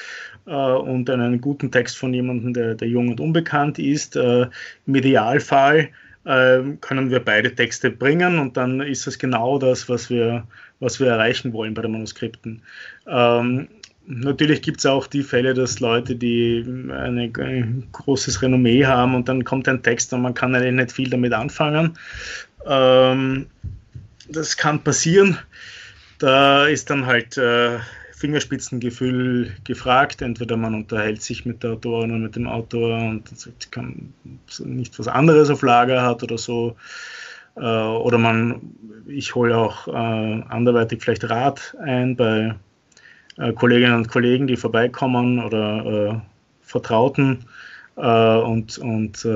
äh, 0.45 0.51
und 0.51 1.09
einen 1.09 1.41
guten 1.41 1.71
Text 1.71 1.97
von 1.97 2.13
jemandem, 2.13 2.53
der, 2.53 2.75
der 2.75 2.87
jung 2.87 3.09
und 3.09 3.19
unbekannt 3.19 3.79
ist. 3.79 4.15
Äh, 4.15 4.47
Im 4.87 4.95
Idealfall 4.95 5.89
äh, 6.25 6.59
können 6.81 7.09
wir 7.09 7.19
beide 7.19 7.53
Texte 7.53 7.91
bringen 7.91 8.39
und 8.39 8.57
dann 8.57 8.81
ist 8.81 9.07
das 9.07 9.17
genau 9.17 9.57
das, 9.57 9.89
was 9.89 10.09
wir, 10.09 10.45
was 10.79 10.99
wir 10.99 11.07
erreichen 11.07 11.53
wollen 11.53 11.73
bei 11.73 11.81
den 11.81 11.91
Manuskripten. 11.91 12.61
Ähm, 13.07 13.67
natürlich 14.07 14.61
gibt 14.61 14.79
es 14.79 14.85
auch 14.85 15.07
die 15.07 15.23
Fälle, 15.23 15.53
dass 15.53 15.79
Leute, 15.79 16.15
die 16.15 16.63
eine, 16.91 17.31
ein 17.39 17.87
großes 17.91 18.41
Renommee 18.41 18.85
haben 18.85 19.15
und 19.15 19.29
dann 19.29 19.43
kommt 19.43 19.67
ein 19.67 19.83
Text 19.83 20.13
und 20.13 20.21
man 20.21 20.33
kann 20.33 20.55
eigentlich 20.55 20.73
nicht 20.73 20.91
viel 20.91 21.09
damit 21.09 21.33
anfangen. 21.33 21.97
Ähm, 22.65 23.47
das 24.29 24.57
kann 24.57 24.83
passieren. 24.83 25.37
Da 26.19 26.65
ist 26.67 26.89
dann 26.89 27.05
halt 27.05 27.37
äh, 27.37 27.79
Fingerspitzengefühl 28.13 29.51
gefragt. 29.63 30.21
Entweder 30.21 30.55
man 30.57 30.75
unterhält 30.75 31.21
sich 31.21 31.45
mit 31.45 31.63
der 31.63 31.71
Autorin 31.71 32.11
oder 32.11 32.19
mit 32.19 32.35
dem 32.35 32.47
Autor 32.47 32.97
und 32.97 33.23
kann 33.71 34.13
nicht 34.59 34.97
was 34.99 35.07
anderes 35.07 35.49
auf 35.49 35.63
Lager 35.63 36.03
hat 36.03 36.23
oder 36.23 36.37
so. 36.37 36.75
Äh, 37.55 37.61
oder 37.61 38.17
man, 38.17 38.61
ich 39.07 39.35
hole 39.35 39.57
auch 39.57 39.87
äh, 39.87 39.91
anderweitig 39.91 41.01
vielleicht 41.01 41.29
Rat 41.29 41.75
ein 41.83 42.15
bei 42.15 42.55
äh, 43.37 43.53
Kolleginnen 43.53 43.95
und 43.95 44.07
Kollegen, 44.07 44.47
die 44.47 44.57
vorbeikommen 44.57 45.39
oder 45.39 46.21
Vertrauten 46.61 47.45
und, 47.95 48.77
und 48.77 49.27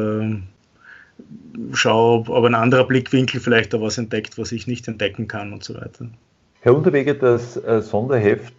schaue, 1.73 2.29
ob 2.29 2.45
ein 2.45 2.55
anderer 2.55 2.85
Blickwinkel 2.85 3.39
vielleicht 3.39 3.73
da 3.73 3.81
was 3.81 3.97
entdeckt, 3.97 4.37
was 4.37 4.51
ich 4.51 4.67
nicht 4.67 4.87
entdecken 4.87 5.27
kann 5.27 5.53
und 5.53 5.63
so 5.63 5.75
weiter. 5.75 6.07
Herr 6.61 6.75
Unterweger, 6.75 7.13
das 7.13 7.57
äh, 7.57 7.81
Sonderheft 7.81 8.53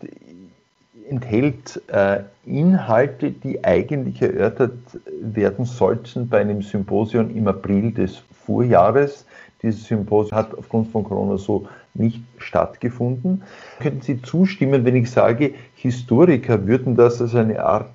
enthält 1.09 1.81
äh, 1.89 2.21
Inhalte, 2.45 3.31
die 3.31 3.65
eigentlich 3.65 4.23
erörtert 4.23 4.79
werden 5.21 5.65
sollten 5.65 6.29
bei 6.29 6.41
einem 6.41 6.63
Symposium 6.63 7.35
im 7.35 7.49
April 7.49 7.93
des 7.93 8.23
Vorjahres. 8.45 9.25
Dieses 9.63 9.85
Symposium 9.85 10.37
hat 10.37 10.57
aufgrund 10.57 10.91
von 10.91 11.05
Corona 11.05 11.39
so 11.39 11.69
nicht 11.95 12.21
stattgefunden. 12.39 13.43
Könnten 13.81 14.03
Sie 14.03 14.21
zustimmen, 14.23 14.85
wenn 14.85 14.97
ich 14.97 15.11
sage, 15.11 15.55
Historiker 15.75 16.67
würden 16.67 16.95
das 16.95 17.21
als 17.21 17.35
eine 17.35 17.65
Art 17.65 17.91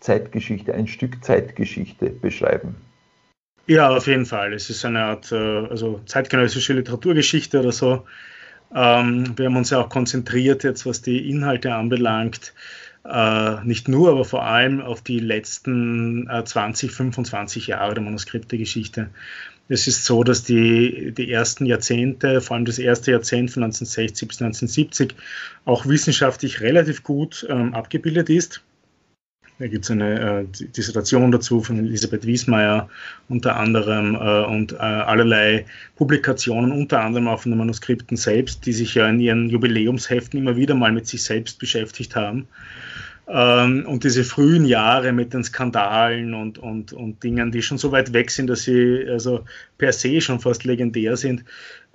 Zeitgeschichte, 0.00 0.74
ein 0.74 0.86
Stück 0.86 1.24
Zeitgeschichte 1.24 2.10
beschreiben? 2.10 2.76
Ja, 3.68 3.90
auf 3.90 4.06
jeden 4.06 4.24
Fall. 4.24 4.54
Es 4.54 4.70
ist 4.70 4.84
eine 4.86 5.02
Art 5.02 5.30
äh, 5.30 5.36
also 5.36 6.00
zeitgenössische 6.06 6.72
Literaturgeschichte 6.72 7.60
oder 7.60 7.70
so. 7.72 8.06
Ähm, 8.74 9.36
wir 9.36 9.46
haben 9.46 9.56
uns 9.56 9.70
ja 9.70 9.80
auch 9.80 9.90
konzentriert 9.90 10.64
jetzt, 10.64 10.86
was 10.86 11.02
die 11.02 11.28
Inhalte 11.30 11.74
anbelangt, 11.74 12.54
äh, 13.04 13.62
nicht 13.64 13.88
nur, 13.88 14.10
aber 14.10 14.24
vor 14.24 14.44
allem 14.44 14.80
auf 14.80 15.02
die 15.02 15.18
letzten 15.20 16.28
äh, 16.30 16.44
20, 16.44 16.92
25 16.92 17.66
Jahre 17.68 17.94
der 17.94 18.02
Manuskriptegeschichte. 18.02 19.10
Es 19.68 19.86
ist 19.86 20.06
so, 20.06 20.24
dass 20.24 20.44
die, 20.44 21.12
die 21.12 21.30
ersten 21.30 21.66
Jahrzehnte, 21.66 22.40
vor 22.40 22.56
allem 22.56 22.64
das 22.64 22.78
erste 22.78 23.10
Jahrzehnt 23.12 23.50
von 23.50 23.64
1960 23.64 24.28
bis 24.28 24.40
1970, 24.40 25.14
auch 25.66 25.84
wissenschaftlich 25.86 26.62
relativ 26.62 27.02
gut 27.02 27.46
ähm, 27.50 27.74
abgebildet 27.74 28.30
ist. 28.30 28.62
Da 29.58 29.66
gibt 29.66 29.84
es 29.84 29.90
eine 29.90 30.42
äh, 30.42 30.44
Dissertation 30.76 31.32
dazu 31.32 31.62
von 31.62 31.78
Elisabeth 31.78 32.24
Wiesmeier 32.24 32.88
unter 33.28 33.56
anderem 33.56 34.14
äh, 34.14 34.44
und 34.44 34.72
äh, 34.72 34.76
allerlei 34.76 35.66
Publikationen, 35.96 36.70
unter 36.70 37.00
anderem 37.00 37.26
auch 37.26 37.40
von 37.40 37.50
den 37.50 37.58
Manuskripten 37.58 38.16
selbst, 38.16 38.66
die 38.66 38.72
sich 38.72 38.94
ja 38.94 39.08
in 39.08 39.18
ihren 39.18 39.48
Jubiläumsheften 39.48 40.38
immer 40.38 40.54
wieder 40.54 40.76
mal 40.76 40.92
mit 40.92 41.08
sich 41.08 41.24
selbst 41.24 41.58
beschäftigt 41.58 42.14
haben. 42.14 42.46
Ähm, 43.26 43.84
und 43.86 44.04
diese 44.04 44.22
frühen 44.22 44.64
Jahre 44.64 45.12
mit 45.12 45.34
den 45.34 45.42
Skandalen 45.42 46.34
und, 46.34 46.58
und, 46.58 46.92
und 46.92 47.22
Dingen, 47.22 47.50
die 47.50 47.60
schon 47.60 47.78
so 47.78 47.90
weit 47.90 48.12
weg 48.12 48.30
sind, 48.30 48.46
dass 48.46 48.62
sie 48.62 49.04
also 49.08 49.44
per 49.76 49.92
se 49.92 50.20
schon 50.20 50.38
fast 50.38 50.64
legendär 50.64 51.16
sind, 51.16 51.44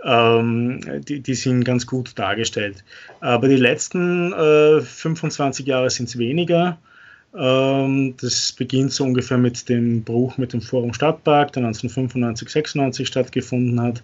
ähm, 0.03 0.81
die, 1.07 1.21
die 1.21 1.33
sind 1.33 1.63
ganz 1.63 1.87
gut 1.87 2.19
dargestellt. 2.19 2.83
Aber 3.21 3.47
die 3.47 3.55
letzten 3.55 4.33
äh, 4.33 4.81
25 4.81 5.65
Jahre 5.65 5.89
sind 5.89 6.09
es 6.09 6.17
weniger. 6.17 6.77
Ähm, 7.35 8.15
das 8.21 8.51
beginnt 8.51 8.91
so 8.91 9.03
ungefähr 9.03 9.37
mit 9.37 9.67
dem 9.69 10.03
Bruch 10.03 10.37
mit 10.37 10.53
dem 10.53 10.61
Forum 10.61 10.93
Stadtpark, 10.93 11.53
der 11.53 11.65
1995, 11.65 12.49
96 12.49 13.07
stattgefunden 13.07 13.81
hat, 13.81 14.03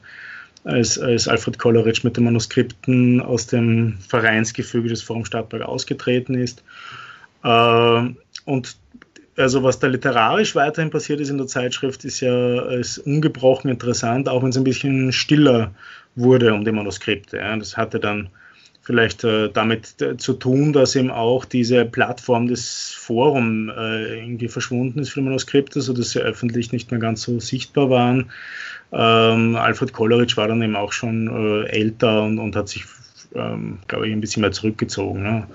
als, 0.63 0.97
als 0.97 1.27
Alfred 1.27 1.59
Kolleritsch 1.59 2.03
mit 2.03 2.17
den 2.17 2.23
Manuskripten 2.23 3.21
aus 3.21 3.47
dem 3.47 3.97
Vereinsgefüge 4.07 4.89
des 4.89 5.01
Forum 5.01 5.25
Stadtpark 5.25 5.63
ausgetreten 5.63 6.33
ist. 6.33 6.63
Ähm, 7.43 8.17
und 8.45 8.75
also 9.37 9.63
was 9.63 9.79
da 9.79 9.87
literarisch 9.87 10.55
weiterhin 10.55 10.89
passiert 10.89 11.21
ist 11.21 11.29
in 11.29 11.37
der 11.37 11.47
Zeitschrift, 11.47 12.03
ist 12.03 12.19
ja 12.19 12.61
ist 12.71 12.97
ungebrochen 12.97 13.69
interessant, 13.69 14.27
auch 14.27 14.43
wenn 14.43 14.49
es 14.49 14.57
ein 14.57 14.65
bisschen 14.65 15.13
stiller 15.13 15.73
wurde 16.15 16.53
um 16.53 16.65
die 16.65 16.71
Manuskripte. 16.71 17.37
Das 17.37 17.77
hatte 17.77 17.99
dann 17.99 18.29
vielleicht 18.89 19.23
äh, 19.23 19.51
damit 19.53 20.01
äh, 20.01 20.17
zu 20.17 20.33
tun, 20.33 20.73
dass 20.73 20.95
eben 20.95 21.11
auch 21.11 21.45
diese 21.45 21.85
Plattform 21.85 22.47
des 22.47 22.89
Forum 22.89 23.69
äh, 23.69 24.17
irgendwie 24.17 24.47
verschwunden 24.47 24.97
ist 24.97 25.09
für 25.09 25.21
Manuskripte, 25.21 25.79
sodass 25.79 26.09
sie 26.09 26.21
öffentlich 26.21 26.71
nicht 26.71 26.89
mehr 26.89 26.99
ganz 26.99 27.21
so 27.21 27.39
sichtbar 27.39 27.91
waren. 27.91 28.31
Ähm, 28.91 29.55
Alfred 29.55 29.93
Kolleritsch 29.93 30.37
war 30.37 30.47
dann 30.47 30.63
eben 30.63 30.75
auch 30.75 30.91
schon 30.91 31.27
äh, 31.27 31.67
älter 31.67 32.23
und, 32.23 32.39
und, 32.39 32.55
hat 32.55 32.67
sich, 32.67 32.85
ähm, 33.35 33.77
glaube 33.87 34.07
ich, 34.07 34.11
ein 34.11 34.21
bisschen 34.21 34.41
mehr 34.41 34.53
zurückgezogen. 34.53 35.21
Ne? 35.21 35.45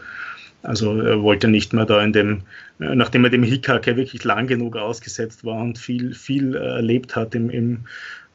Also 0.62 1.00
er 1.00 1.20
wollte 1.20 1.48
nicht 1.48 1.72
mehr 1.72 1.86
da 1.86 2.04
in 2.04 2.12
dem, 2.12 2.42
äh, 2.78 2.94
nachdem 2.94 3.24
er 3.24 3.30
dem 3.30 3.42
Hickhack 3.42 3.88
ja 3.88 3.96
wirklich 3.96 4.22
lang 4.22 4.46
genug 4.46 4.76
ausgesetzt 4.76 5.44
war 5.44 5.60
und 5.60 5.76
viel, 5.76 6.14
viel 6.14 6.54
erlebt 6.54 7.16
hat 7.16 7.34
im, 7.34 7.50
im 7.50 7.80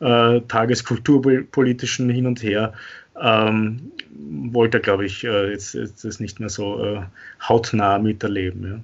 äh, 0.01 0.41
tageskulturpolitischen 0.41 2.09
Hin 2.09 2.27
und 2.27 2.43
Her, 2.43 2.73
ähm, 3.21 3.91
wollte 4.51 4.77
er, 4.77 4.81
glaube 4.81 5.05
ich, 5.05 5.23
äh, 5.23 5.51
jetzt, 5.51 5.73
jetzt 5.73 6.03
das 6.03 6.19
nicht 6.19 6.39
mehr 6.39 6.49
so 6.49 6.83
äh, 6.83 7.01
hautnah 7.47 7.99
miterleben. 7.99 8.63
Ja. 8.63 8.79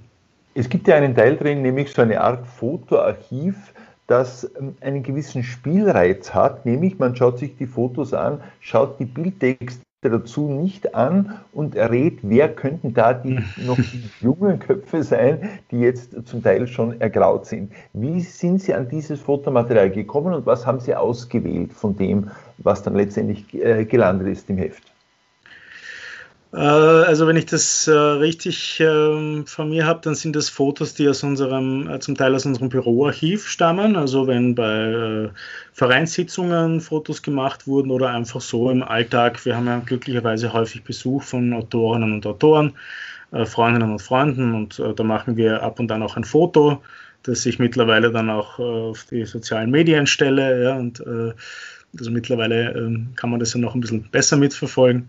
Es 0.54 0.68
gibt 0.68 0.88
ja 0.88 0.96
einen 0.96 1.14
Teil 1.14 1.36
drin, 1.36 1.62
nämlich 1.62 1.92
so 1.92 2.02
eine 2.02 2.20
Art 2.20 2.46
Fotoarchiv, 2.46 3.54
das 4.06 4.50
ähm, 4.58 4.74
einen 4.80 5.02
gewissen 5.02 5.42
Spielreiz 5.42 6.32
hat, 6.32 6.64
nämlich 6.64 6.98
man 6.98 7.14
schaut 7.14 7.38
sich 7.38 7.56
die 7.56 7.66
Fotos 7.66 8.14
an, 8.14 8.40
schaut 8.60 8.98
die 8.98 9.04
Bildtexte 9.04 9.82
dazu 10.02 10.48
nicht 10.48 10.94
an 10.94 11.40
und 11.52 11.74
errät, 11.74 12.18
wer 12.22 12.48
könnten 12.48 12.94
da 12.94 13.12
die 13.12 13.40
noch 13.66 13.78
jungen 14.20 14.58
Köpfe 14.58 15.02
sein, 15.02 15.48
die 15.70 15.80
jetzt 15.80 16.16
zum 16.26 16.42
Teil 16.42 16.66
schon 16.68 17.00
ergraut 17.00 17.46
sind. 17.46 17.72
Wie 17.92 18.20
sind 18.20 18.62
Sie 18.62 18.72
an 18.72 18.88
dieses 18.88 19.20
Fotomaterial 19.20 19.90
gekommen 19.90 20.32
und 20.32 20.46
was 20.46 20.66
haben 20.66 20.80
Sie 20.80 20.94
ausgewählt 20.94 21.72
von 21.72 21.96
dem, 21.96 22.30
was 22.58 22.82
dann 22.82 22.96
letztendlich 22.96 23.52
äh, 23.54 23.84
gelandet 23.84 24.28
ist 24.28 24.48
im 24.50 24.58
Heft? 24.58 24.82
Äh, 26.56 26.58
also 26.58 27.26
wenn 27.26 27.36
ich 27.36 27.46
das 27.46 27.86
äh, 27.86 27.92
richtig 27.92 28.80
äh, 28.80 29.44
von 29.44 29.68
mir 29.68 29.86
habe, 29.86 30.00
dann 30.02 30.14
sind 30.14 30.34
das 30.34 30.48
Fotos, 30.48 30.94
die 30.94 31.08
aus 31.08 31.22
unserem, 31.22 32.00
zum 32.00 32.14
Teil 32.16 32.34
aus 32.34 32.46
unserem 32.46 32.70
Büroarchiv 32.70 33.46
stammen. 33.46 33.96
Also 33.96 34.26
wenn 34.26 34.54
bei 34.54 35.30
Vereinssitzungen 35.72 36.80
Fotos 36.80 37.22
gemacht 37.22 37.66
wurden 37.66 37.90
oder 37.90 38.10
einfach 38.10 38.40
so 38.40 38.70
im 38.70 38.82
Alltag. 38.82 39.44
Wir 39.44 39.56
haben 39.56 39.66
ja 39.66 39.82
glücklicherweise 39.84 40.52
häufig 40.52 40.82
Besuch 40.84 41.22
von 41.22 41.52
Autorinnen 41.52 42.12
und 42.14 42.26
Autoren, 42.26 42.72
Freundinnen 43.44 43.90
und 43.90 44.00
Freunden 44.00 44.54
und 44.54 44.80
da 44.96 45.02
machen 45.02 45.36
wir 45.36 45.62
ab 45.62 45.80
und 45.80 45.90
an 45.92 46.02
auch 46.02 46.16
ein 46.16 46.24
Foto, 46.24 46.80
das 47.24 47.44
ich 47.44 47.58
mittlerweile 47.58 48.10
dann 48.12 48.30
auch 48.30 48.58
auf 48.58 49.04
die 49.10 49.26
sozialen 49.26 49.70
Medien 49.70 50.06
stelle. 50.06 50.62
Ja, 50.62 50.76
und 50.76 51.02
also 51.98 52.10
mittlerweile 52.10 52.72
ähm, 52.72 53.08
kann 53.16 53.30
man 53.30 53.40
das 53.40 53.54
ja 53.54 53.60
noch 53.60 53.74
ein 53.74 53.80
bisschen 53.80 54.08
besser 54.10 54.36
mitverfolgen. 54.36 55.08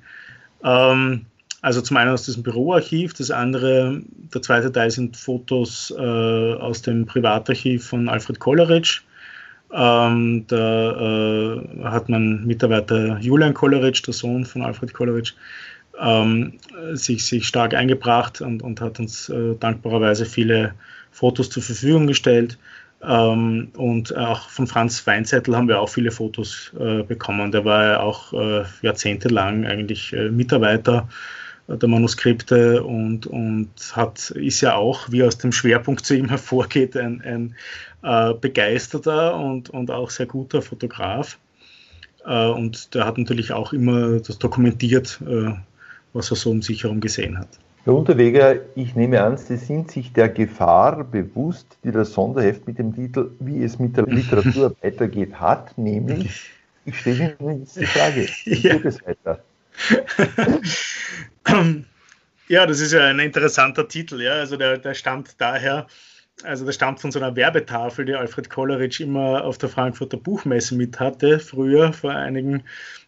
Ähm, 0.64 1.26
also 1.62 1.82
zum 1.82 1.98
einen 1.98 2.12
aus 2.12 2.24
diesem 2.24 2.44
Büroarchiv, 2.44 3.14
das 3.14 3.32
andere, 3.32 4.02
der 4.34 4.42
zweite 4.42 4.72
Teil 4.72 4.92
sind 4.92 5.18
Fotos 5.18 5.94
äh, 5.98 6.02
aus 6.02 6.82
dem 6.82 7.06
Privatarchiv 7.06 7.88
von 7.88 8.10
Alfred 8.10 8.40
Kolleritsch. 8.40 9.02
Ähm, 9.74 10.46
da 10.48 11.56
äh, 11.56 11.84
hat 11.84 12.10
mein 12.10 12.46
Mitarbeiter 12.46 13.18
Julian 13.20 13.54
Kolleritsch, 13.54 14.06
der 14.06 14.14
Sohn 14.14 14.46
von 14.46 14.62
Alfred 14.62 14.94
Kolleritsch, 14.94 15.34
ähm, 16.00 16.54
sich, 16.94 17.26
sich 17.26 17.48
stark 17.48 17.74
eingebracht 17.74 18.40
und, 18.40 18.62
und 18.62 18.80
hat 18.80 19.00
uns 19.00 19.30
äh, 19.30 19.56
dankbarerweise 19.60 20.26
viele 20.26 20.74
Fotos 21.12 21.50
zur 21.50 21.64
Verfügung 21.64 22.08
gestellt. 22.08 22.58
Ähm, 23.04 23.70
und 23.78 24.16
auch 24.16 24.50
von 24.50 24.68
Franz 24.68 25.06
Weinzettel 25.06 25.56
haben 25.56 25.68
wir 25.68 25.80
auch 25.80 25.90
viele 25.90 26.12
Fotos 26.12 26.72
äh, 26.80 27.04
bekommen. 27.04 27.52
Der 27.52 27.64
war 27.64 27.84
ja 27.86 28.00
auch 28.00 28.34
äh, 28.34 28.64
jahrzehntelang 28.82 29.66
eigentlich 29.66 30.14
äh, 30.14 30.30
Mitarbeiter 30.30 31.08
der 31.68 31.90
Manuskripte 31.90 32.82
und, 32.84 33.28
und 33.28 33.70
hat, 33.94 34.30
ist 34.32 34.62
ja 34.62 34.76
auch, 34.76 35.12
wie 35.12 35.24
aus 35.24 35.38
dem 35.38 35.52
Schwerpunkt 35.52 36.06
zu 36.06 36.16
ihm 36.16 36.30
hervorgeht, 36.30 36.96
ein, 36.96 37.22
ein 37.22 37.56
äh, 38.04 38.34
begeisterter 38.34 39.36
und, 39.36 39.70
und 39.70 39.92
auch 39.92 40.10
sehr 40.10 40.28
guter 40.28 40.62
Fotograf. 40.62 41.38
Äh, 42.26 42.48
und 42.48 42.94
der 42.96 43.06
hat 43.06 43.18
natürlich 43.18 43.52
auch 43.52 43.74
immer 43.74 44.20
das 44.20 44.40
dokumentiert, 44.40 45.20
äh, 45.28 45.54
was 46.14 46.32
er 46.32 46.38
so 46.38 46.52
um 46.52 46.62
sich 46.62 46.84
herum 46.84 47.02
gesehen 47.02 47.38
hat. 47.38 47.50
Herr 47.88 47.94
Unterweger, 47.94 48.60
ich 48.76 48.96
nehme 48.96 49.24
an, 49.24 49.38
Sie 49.38 49.56
sind 49.56 49.92
sich 49.92 50.12
der 50.12 50.28
Gefahr 50.28 51.06
bewusst, 51.06 51.78
die 51.86 51.92
das 51.94 52.12
Sonderheft 52.12 52.68
mit 52.68 52.80
dem 52.80 52.94
Titel 52.94 53.32
Wie 53.40 53.64
es 53.64 53.80
mit 53.80 53.96
der 53.96 54.06
Literatur 54.08 54.76
weitergeht 54.82 55.40
hat, 55.40 55.78
nämlich, 55.78 56.50
ich 56.84 57.00
stelle 57.00 57.38
Ihnen 57.40 57.62
jetzt 57.62 57.78
die 57.78 57.86
Frage, 57.86 58.28
wie 58.44 58.56
ja. 58.56 58.74
geht 58.74 58.84
es 58.84 59.00
weiter? 59.08 59.42
Ja, 62.50 62.66
das 62.66 62.82
ist 62.82 62.92
ja 62.92 63.06
ein 63.06 63.20
interessanter 63.20 63.88
Titel. 63.88 64.22
Ja. 64.22 64.34
Also 64.34 64.58
der, 64.58 64.80
der 64.80 64.94
stammt 64.94 65.36
daher, 65.38 65.88
also 66.44 66.66
der 66.66 66.72
stammt 66.72 67.00
von 67.00 67.12
so 67.12 67.20
einer 67.20 67.36
Werbetafel, 67.36 68.06
die 68.06 68.14
Alfred 68.14 68.50
Kolleritsch 68.50 69.00
immer 69.00 69.44
auf 69.44 69.58
der 69.58 69.70
Frankfurter 69.70 70.18
Buchmesse 70.18 70.76
mit 70.76 71.00
hatte, 71.00 71.40
früher, 71.40 71.94
vor 71.94 72.12
einigen, 72.12 72.64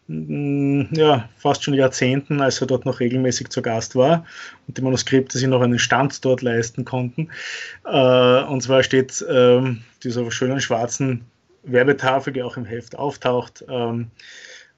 mm, 0.08 0.92
ja, 0.92 1.28
fast 1.36 1.62
schon 1.62 1.74
Jahrzehnten, 1.74 2.40
als 2.40 2.60
er 2.60 2.66
dort 2.66 2.86
noch 2.86 3.00
regelmäßig 3.00 3.50
zu 3.50 3.62
Gast 3.62 3.94
war 3.94 4.26
und 4.66 4.76
die 4.76 4.82
Manuskripte 4.82 5.38
sich 5.38 5.46
noch 5.46 5.62
einen 5.62 5.78
Stand 5.78 6.24
dort 6.24 6.42
leisten 6.42 6.84
konnten. 6.84 7.28
Äh, 7.84 8.42
und 8.42 8.62
zwar 8.62 8.82
steht 8.82 9.24
ähm, 9.28 9.82
dieser 10.02 10.28
schönen 10.30 10.60
schwarzen 10.60 11.24
Werbetafel, 11.62 12.32
die 12.32 12.42
auch 12.42 12.56
im 12.56 12.64
Heft 12.64 12.96
auftaucht, 12.96 13.64
ähm, 13.68 14.10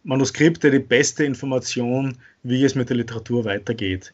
Manuskripte 0.05 0.71
die 0.71 0.81
beste 0.81 1.25
Information, 1.25 2.19
wie 2.43 2.65
es 2.65 2.75
mit 2.75 2.89
der 2.89 2.97
Literatur 2.97 3.45
weitergeht. 3.45 4.13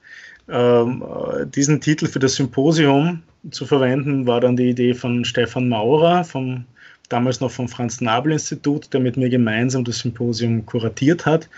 Ähm, 0.51 1.03
äh, 1.03 1.47
diesen 1.47 1.81
Titel 1.81 2.07
für 2.07 2.19
das 2.19 2.37
Symposium 2.37 3.23
zu 3.51 3.67
verwenden, 3.67 4.27
war 4.27 4.41
dann 4.41 4.57
die 4.57 4.71
Idee 4.71 4.95
von 4.95 5.25
Stefan 5.25 5.69
Maurer, 5.69 6.25
vom, 6.25 6.65
damals 7.09 7.41
noch 7.41 7.51
vom 7.51 7.69
Franz-Nabel-Institut, 7.69 8.93
der 8.93 9.01
mit 9.01 9.17
mir 9.17 9.29
gemeinsam 9.29 9.85
das 9.85 9.99
Symposium 10.01 10.65
kuratiert 10.67 11.27
hat. 11.27 11.49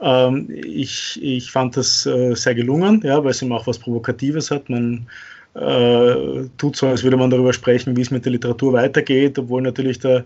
Ähm, 0.00 0.48
ich, 0.50 1.18
ich 1.22 1.50
fand 1.50 1.76
das 1.76 2.06
äh, 2.06 2.34
sehr 2.34 2.54
gelungen, 2.54 3.02
ja, 3.04 3.22
weil 3.22 3.32
es 3.32 3.42
eben 3.42 3.52
auch 3.52 3.66
was 3.66 3.78
Provokatives 3.78 4.50
hat. 4.50 4.70
Man 4.70 5.06
äh, 5.54 6.48
tut 6.58 6.76
so, 6.76 6.86
als 6.86 7.02
würde 7.02 7.16
man 7.16 7.30
darüber 7.30 7.52
sprechen, 7.52 7.96
wie 7.96 8.02
es 8.02 8.10
mit 8.10 8.24
der 8.24 8.32
Literatur 8.32 8.72
weitergeht, 8.72 9.38
obwohl 9.38 9.62
natürlich 9.62 9.98
der 9.98 10.24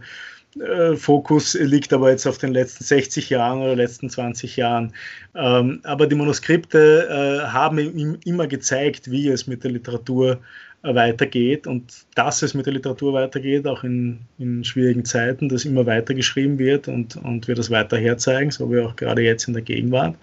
äh, 0.61 0.97
Fokus 0.97 1.55
liegt 1.55 1.93
aber 1.93 2.11
jetzt 2.11 2.27
auf 2.27 2.38
den 2.38 2.53
letzten 2.53 2.85
60 2.85 3.31
Jahren 3.31 3.62
oder 3.62 3.77
letzten 3.77 4.11
20 4.11 4.57
Jahren. 4.57 4.93
Ähm, 5.35 5.81
aber 5.85 6.07
die 6.07 6.15
Manuskripte 6.15 7.09
äh, 7.09 7.47
haben 7.49 7.79
ihm 7.79 8.19
immer 8.25 8.47
gezeigt, 8.47 9.11
wie 9.11 9.29
es 9.29 9.47
mit 9.47 9.65
der 9.65 9.71
Literatur 9.71 10.41
äh, 10.83 10.95
weitergeht 10.95 11.67
und 11.67 12.05
dass 12.15 12.43
es 12.43 12.55
mit 12.55 12.67
der 12.67 12.75
Literatur 12.75 13.15
weitergeht, 13.15 13.67
auch 13.67 13.85
in, 13.85 14.21
in 14.38 14.65
schwierigen 14.65 15.05
Zeiten, 15.05 15.49
dass 15.49 15.65
immer 15.65 15.87
weiter 15.87 16.12
geschrieben 16.12 16.59
wird 16.59 16.88
und, 16.88 17.17
und 17.17 17.49
wir 17.49 17.55
das 17.55 17.71
weiter 17.71 17.97
herzeigen, 17.97 18.51
so 18.51 18.71
wie 18.71 18.81
auch 18.81 18.97
gerade 18.97 19.23
jetzt 19.23 19.49
in 19.49 19.55
der 19.55 19.62
Gegenwart. 19.62 20.17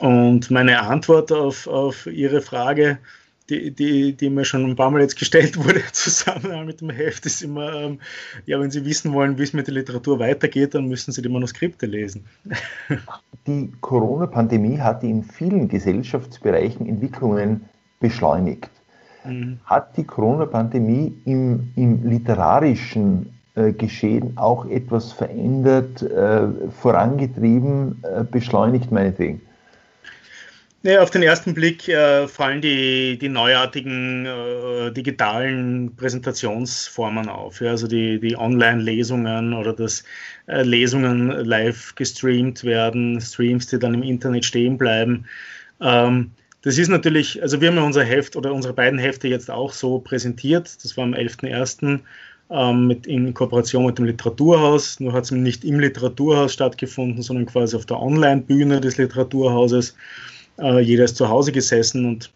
Und 0.00 0.50
meine 0.50 0.80
Antwort 0.82 1.32
auf, 1.32 1.66
auf 1.66 2.06
Ihre 2.06 2.40
Frage, 2.40 2.98
die, 3.50 3.70
die, 3.70 4.12
die 4.12 4.30
mir 4.30 4.44
schon 4.44 4.64
ein 4.64 4.76
paar 4.76 4.90
Mal 4.90 5.00
jetzt 5.00 5.18
gestellt 5.18 5.56
wurde, 5.56 5.82
zusammen 5.92 6.66
mit 6.66 6.80
dem 6.80 6.90
Heft, 6.90 7.26
ist 7.26 7.42
immer, 7.42 7.72
ähm, 7.72 8.00
ja, 8.46 8.60
wenn 8.60 8.70
Sie 8.70 8.84
wissen 8.84 9.12
wollen, 9.12 9.38
wie 9.38 9.42
es 9.42 9.52
mit 9.52 9.66
der 9.66 9.74
Literatur 9.74 10.18
weitergeht, 10.18 10.74
dann 10.74 10.88
müssen 10.88 11.12
Sie 11.12 11.22
die 11.22 11.28
Manuskripte 11.28 11.86
lesen. 11.86 12.24
Die 13.46 13.72
Corona-Pandemie 13.80 14.78
hat 14.78 15.02
in 15.02 15.22
vielen 15.22 15.68
Gesellschaftsbereichen 15.68 16.86
Entwicklungen 16.86 17.62
beschleunigt. 17.98 18.68
Mhm. 19.24 19.58
Hat 19.64 19.96
die 19.96 20.04
Corona-Pandemie 20.04 21.14
im, 21.24 21.70
im 21.74 22.06
literarischen 22.06 23.32
äh, 23.54 23.72
Geschehen 23.72 24.36
auch 24.36 24.66
etwas 24.66 25.12
verändert, 25.12 26.02
äh, 26.02 26.48
vorangetrieben, 26.80 28.02
äh, 28.02 28.24
beschleunigt 28.24 28.92
meinetwegen? 28.92 29.40
Ja, 30.84 31.02
auf 31.02 31.10
den 31.10 31.24
ersten 31.24 31.54
Blick 31.54 31.88
äh, 31.88 32.28
fallen 32.28 32.60
die, 32.60 33.18
die 33.18 33.28
neuartigen 33.28 34.26
äh, 34.26 34.92
digitalen 34.92 35.96
Präsentationsformen 35.96 37.28
auf. 37.28 37.60
Ja, 37.60 37.70
also 37.70 37.88
die, 37.88 38.20
die 38.20 38.36
Online-Lesungen 38.36 39.54
oder 39.54 39.72
dass 39.72 40.04
äh, 40.46 40.62
Lesungen 40.62 41.30
live 41.30 41.96
gestreamt 41.96 42.62
werden, 42.62 43.20
Streams, 43.20 43.66
die 43.66 43.80
dann 43.80 43.94
im 43.94 44.04
Internet 44.04 44.44
stehen 44.44 44.78
bleiben. 44.78 45.26
Ähm, 45.80 46.30
das 46.62 46.78
ist 46.78 46.88
natürlich, 46.88 47.42
also 47.42 47.60
wir 47.60 47.68
haben 47.68 47.76
ja 47.76 47.82
unser 47.82 48.04
Heft 48.04 48.36
oder 48.36 48.54
unsere 48.54 48.72
beiden 48.72 49.00
Hefte 49.00 49.26
jetzt 49.26 49.50
auch 49.50 49.72
so 49.72 49.98
präsentiert. 49.98 50.84
Das 50.84 50.96
war 50.96 51.02
am 51.02 51.14
11.01. 51.14 51.98
Ähm, 52.50 52.96
in 53.04 53.34
Kooperation 53.34 53.84
mit 53.86 53.98
dem 53.98 54.04
Literaturhaus. 54.04 55.00
Nur 55.00 55.12
hat 55.12 55.24
es 55.24 55.32
nicht 55.32 55.64
im 55.64 55.80
Literaturhaus 55.80 56.52
stattgefunden, 56.52 57.20
sondern 57.20 57.46
quasi 57.46 57.76
auf 57.76 57.84
der 57.84 58.00
Online-Bühne 58.00 58.80
des 58.80 58.96
Literaturhauses. 58.96 59.96
Äh, 60.58 60.80
jeder 60.80 61.04
ist 61.04 61.16
zu 61.16 61.28
Hause 61.28 61.52
gesessen 61.52 62.04
und 62.04 62.32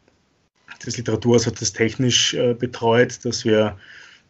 das 0.84 0.96
Literaturhaus 0.96 1.46
hat 1.46 1.60
das 1.60 1.72
technisch 1.72 2.34
äh, 2.34 2.54
betreut, 2.54 3.24
dass 3.24 3.44
wir 3.44 3.76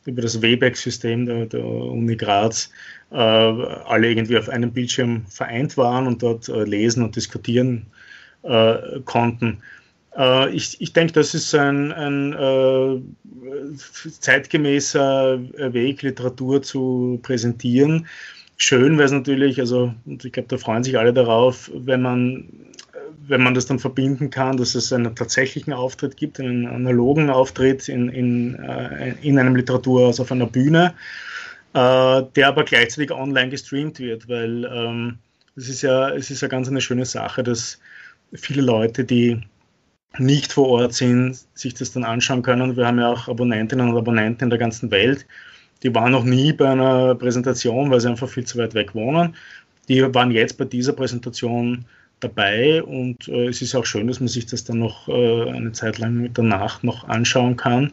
über 0.04 0.22
das 0.22 0.42
Webex-System 0.42 1.26
der, 1.26 1.46
der, 1.46 1.64
Uni 1.64 2.16
Graz 2.16 2.70
äh, 3.10 3.16
alle 3.16 4.08
irgendwie 4.08 4.36
auf 4.36 4.48
einem 4.48 4.72
Bildschirm 4.72 5.24
vereint 5.28 5.76
waren 5.76 6.06
und 6.06 6.22
dort 6.22 6.48
äh, 6.48 6.64
lesen 6.64 7.04
und 7.04 7.14
diskutieren 7.14 7.86
äh, 8.42 9.00
konnten. 9.04 9.62
Äh, 10.16 10.50
ich, 10.50 10.80
ich 10.80 10.92
denke, 10.92 11.12
das 11.12 11.34
ist 11.34 11.54
ein, 11.54 11.92
ein 11.92 12.32
äh, 12.32 13.00
zeitgemäßer 14.20 15.38
Weg, 15.72 16.02
Literatur 16.02 16.62
zu 16.62 17.20
präsentieren. 17.22 18.06
Schön 18.56 18.98
wäre 18.98 19.06
es 19.06 19.12
natürlich, 19.12 19.60
also 19.60 19.94
ich 20.06 20.32
glaube, 20.32 20.48
da 20.48 20.56
freuen 20.58 20.84
sich 20.84 20.98
alle 20.98 21.12
darauf, 21.12 21.70
wenn 21.74 22.02
man 22.02 22.48
wenn 23.28 23.42
man 23.42 23.54
das 23.54 23.66
dann 23.66 23.78
verbinden 23.78 24.30
kann, 24.30 24.56
dass 24.56 24.74
es 24.74 24.92
einen 24.92 25.14
tatsächlichen 25.14 25.72
Auftritt 25.72 26.16
gibt, 26.16 26.40
einen 26.40 26.66
analogen 26.66 27.30
Auftritt 27.30 27.88
in, 27.88 28.08
in, 28.08 28.54
äh, 28.56 29.14
in 29.22 29.38
einem 29.38 29.56
Literaturhaus 29.56 30.20
auf 30.20 30.32
einer 30.32 30.46
Bühne, 30.46 30.94
äh, 31.74 32.22
der 32.36 32.48
aber 32.48 32.64
gleichzeitig 32.64 33.12
online 33.12 33.50
gestreamt 33.50 33.98
wird, 33.98 34.28
weil 34.28 34.64
ähm, 34.64 35.18
es 35.56 35.68
ist 35.68 35.82
ja, 35.82 36.10
es 36.10 36.30
ist 36.30 36.42
ja 36.42 36.48
ganz 36.48 36.68
eine 36.68 36.80
schöne 36.80 37.04
Sache, 37.04 37.42
dass 37.42 37.78
viele 38.32 38.62
Leute, 38.62 39.04
die 39.04 39.40
nicht 40.18 40.52
vor 40.52 40.68
Ort 40.68 40.94
sind, 40.94 41.38
sich 41.54 41.74
das 41.74 41.92
dann 41.92 42.04
anschauen 42.04 42.42
können. 42.42 42.76
Wir 42.76 42.86
haben 42.86 42.98
ja 42.98 43.08
auch 43.08 43.28
Abonnentinnen 43.28 43.88
und 43.88 43.96
Abonnenten 43.96 44.44
in 44.44 44.50
der 44.50 44.58
ganzen 44.58 44.90
Welt. 44.90 45.26
Die 45.82 45.94
waren 45.94 46.12
noch 46.12 46.24
nie 46.24 46.52
bei 46.52 46.70
einer 46.70 47.14
Präsentation, 47.14 47.90
weil 47.90 48.00
sie 48.00 48.08
einfach 48.08 48.28
viel 48.28 48.44
zu 48.44 48.58
weit 48.58 48.74
weg 48.74 48.94
wohnen. 48.94 49.34
Die 49.88 50.02
waren 50.14 50.30
jetzt 50.30 50.58
bei 50.58 50.64
dieser 50.64 50.92
Präsentation 50.92 51.84
dabei 52.22 52.82
und 52.82 53.28
äh, 53.28 53.48
es 53.48 53.62
ist 53.62 53.74
auch 53.74 53.84
schön, 53.84 54.06
dass 54.06 54.20
man 54.20 54.28
sich 54.28 54.46
das 54.46 54.64
dann 54.64 54.78
noch 54.78 55.08
äh, 55.08 55.50
eine 55.50 55.72
Zeit 55.72 55.98
lang 55.98 56.30
danach 56.32 56.82
noch 56.82 57.08
anschauen 57.08 57.56
kann. 57.56 57.92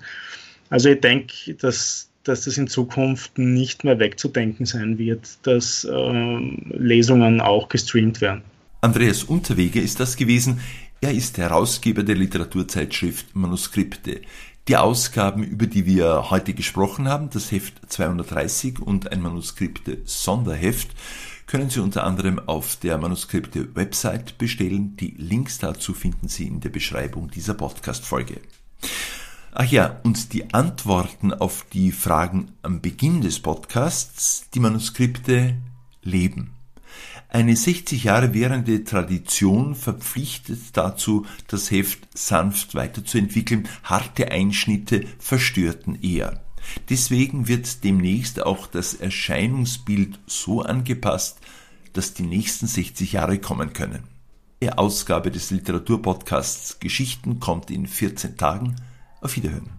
Also 0.70 0.89
ich 0.89 1.02
denke, 1.02 1.54
dass, 1.56 2.10
dass 2.24 2.46
das 2.46 2.58
in 2.58 2.68
Zukunft 2.68 3.38
nicht 3.38 3.84
mehr 3.84 4.00
wegzudenken 4.00 4.65
sein 4.65 4.98
wird, 4.98 5.28
dass 5.44 5.84
äh, 5.84 6.38
Lesungen 6.70 7.42
auch 7.42 7.70
gestreamt 7.70 8.22
werden. 8.22 8.44
Andreas 8.82 9.24
Unterweger 9.24 9.82
ist 9.82 10.00
das 10.00 10.15
gewesen. 10.15 10.62
Er 11.02 11.13
ist 11.13 11.38
Herausgeber 11.38 12.04
der 12.04 12.15
Literaturzeitschrift 12.15 13.36
Manuskripte. 13.36 14.22
Die 14.68 14.78
Ausgaben, 14.78 15.44
über 15.44 15.65
die 15.65 15.86
wir 15.86 16.30
heute 16.30 16.54
gesprochen 16.54 17.08
haben, 17.08 17.30
das 17.32 17.52
Heft 17.52 17.74
230 17.88 18.80
und 18.80 19.12
ein 19.12 19.22
Manuskripte 19.22 19.98
Sonderheft, 20.06 20.89
können 21.50 21.72
Sie 21.72 21.80
unter 21.80 22.04
anderem 22.04 22.38
auf 22.38 22.76
der 22.76 23.00
Manuskripte-Website 23.00 24.38
bestellen. 24.38 24.96
Die 24.98 25.16
Links 25.18 25.58
dazu 25.58 25.96
finden 25.96 26.28
Sie 26.28 26.46
in 26.46 26.60
der 26.60 26.70
Beschreibung 26.70 27.32
dieser 27.32 27.56
Podcast-Folge. 27.56 28.40
Ach 29.52 29.66
ja, 29.66 30.00
und 30.04 30.34
die 30.34 30.54
Antworten 30.54 31.34
auf 31.34 31.66
die 31.74 31.92
Fragen 31.92 32.52
am 32.62 32.82
Beginn 32.82 33.22
des 33.22 33.40
Podcasts, 33.40 34.46
die 34.54 34.60
Manuskripte 34.60 35.56
leben. 36.04 36.54
Eine 37.30 37.56
60 37.56 38.04
Jahre 38.04 38.36
währende 38.36 38.84
Tradition 38.84 39.74
verpflichtet 39.74 40.78
dazu, 40.78 41.26
das 41.48 41.72
Heft 41.72 42.08
sanft 42.16 42.76
weiterzuentwickeln, 42.76 43.68
harte 43.84 44.32
Einschnitte 44.32 45.04
verstörten 45.18 46.00
eher. 46.00 46.44
Deswegen 46.90 47.48
wird 47.48 47.84
demnächst 47.84 48.42
auch 48.44 48.68
das 48.68 48.94
Erscheinungsbild 48.94 50.20
so 50.28 50.62
angepasst, 50.62 51.38
dass 51.93 52.13
die 52.13 52.23
nächsten 52.23 52.67
60 52.67 53.13
Jahre 53.13 53.39
kommen 53.39 53.73
können. 53.73 54.04
Die 54.62 54.71
Ausgabe 54.71 55.32
des 55.32 55.52
Literaturpodcasts 55.52 56.80
Geschichten 56.80 57.39
kommt 57.39 57.71
in 57.71 57.88
14 57.88 58.38
Tagen. 58.38 58.75
Auf 59.21 59.36
Wiederhören. 59.36 59.79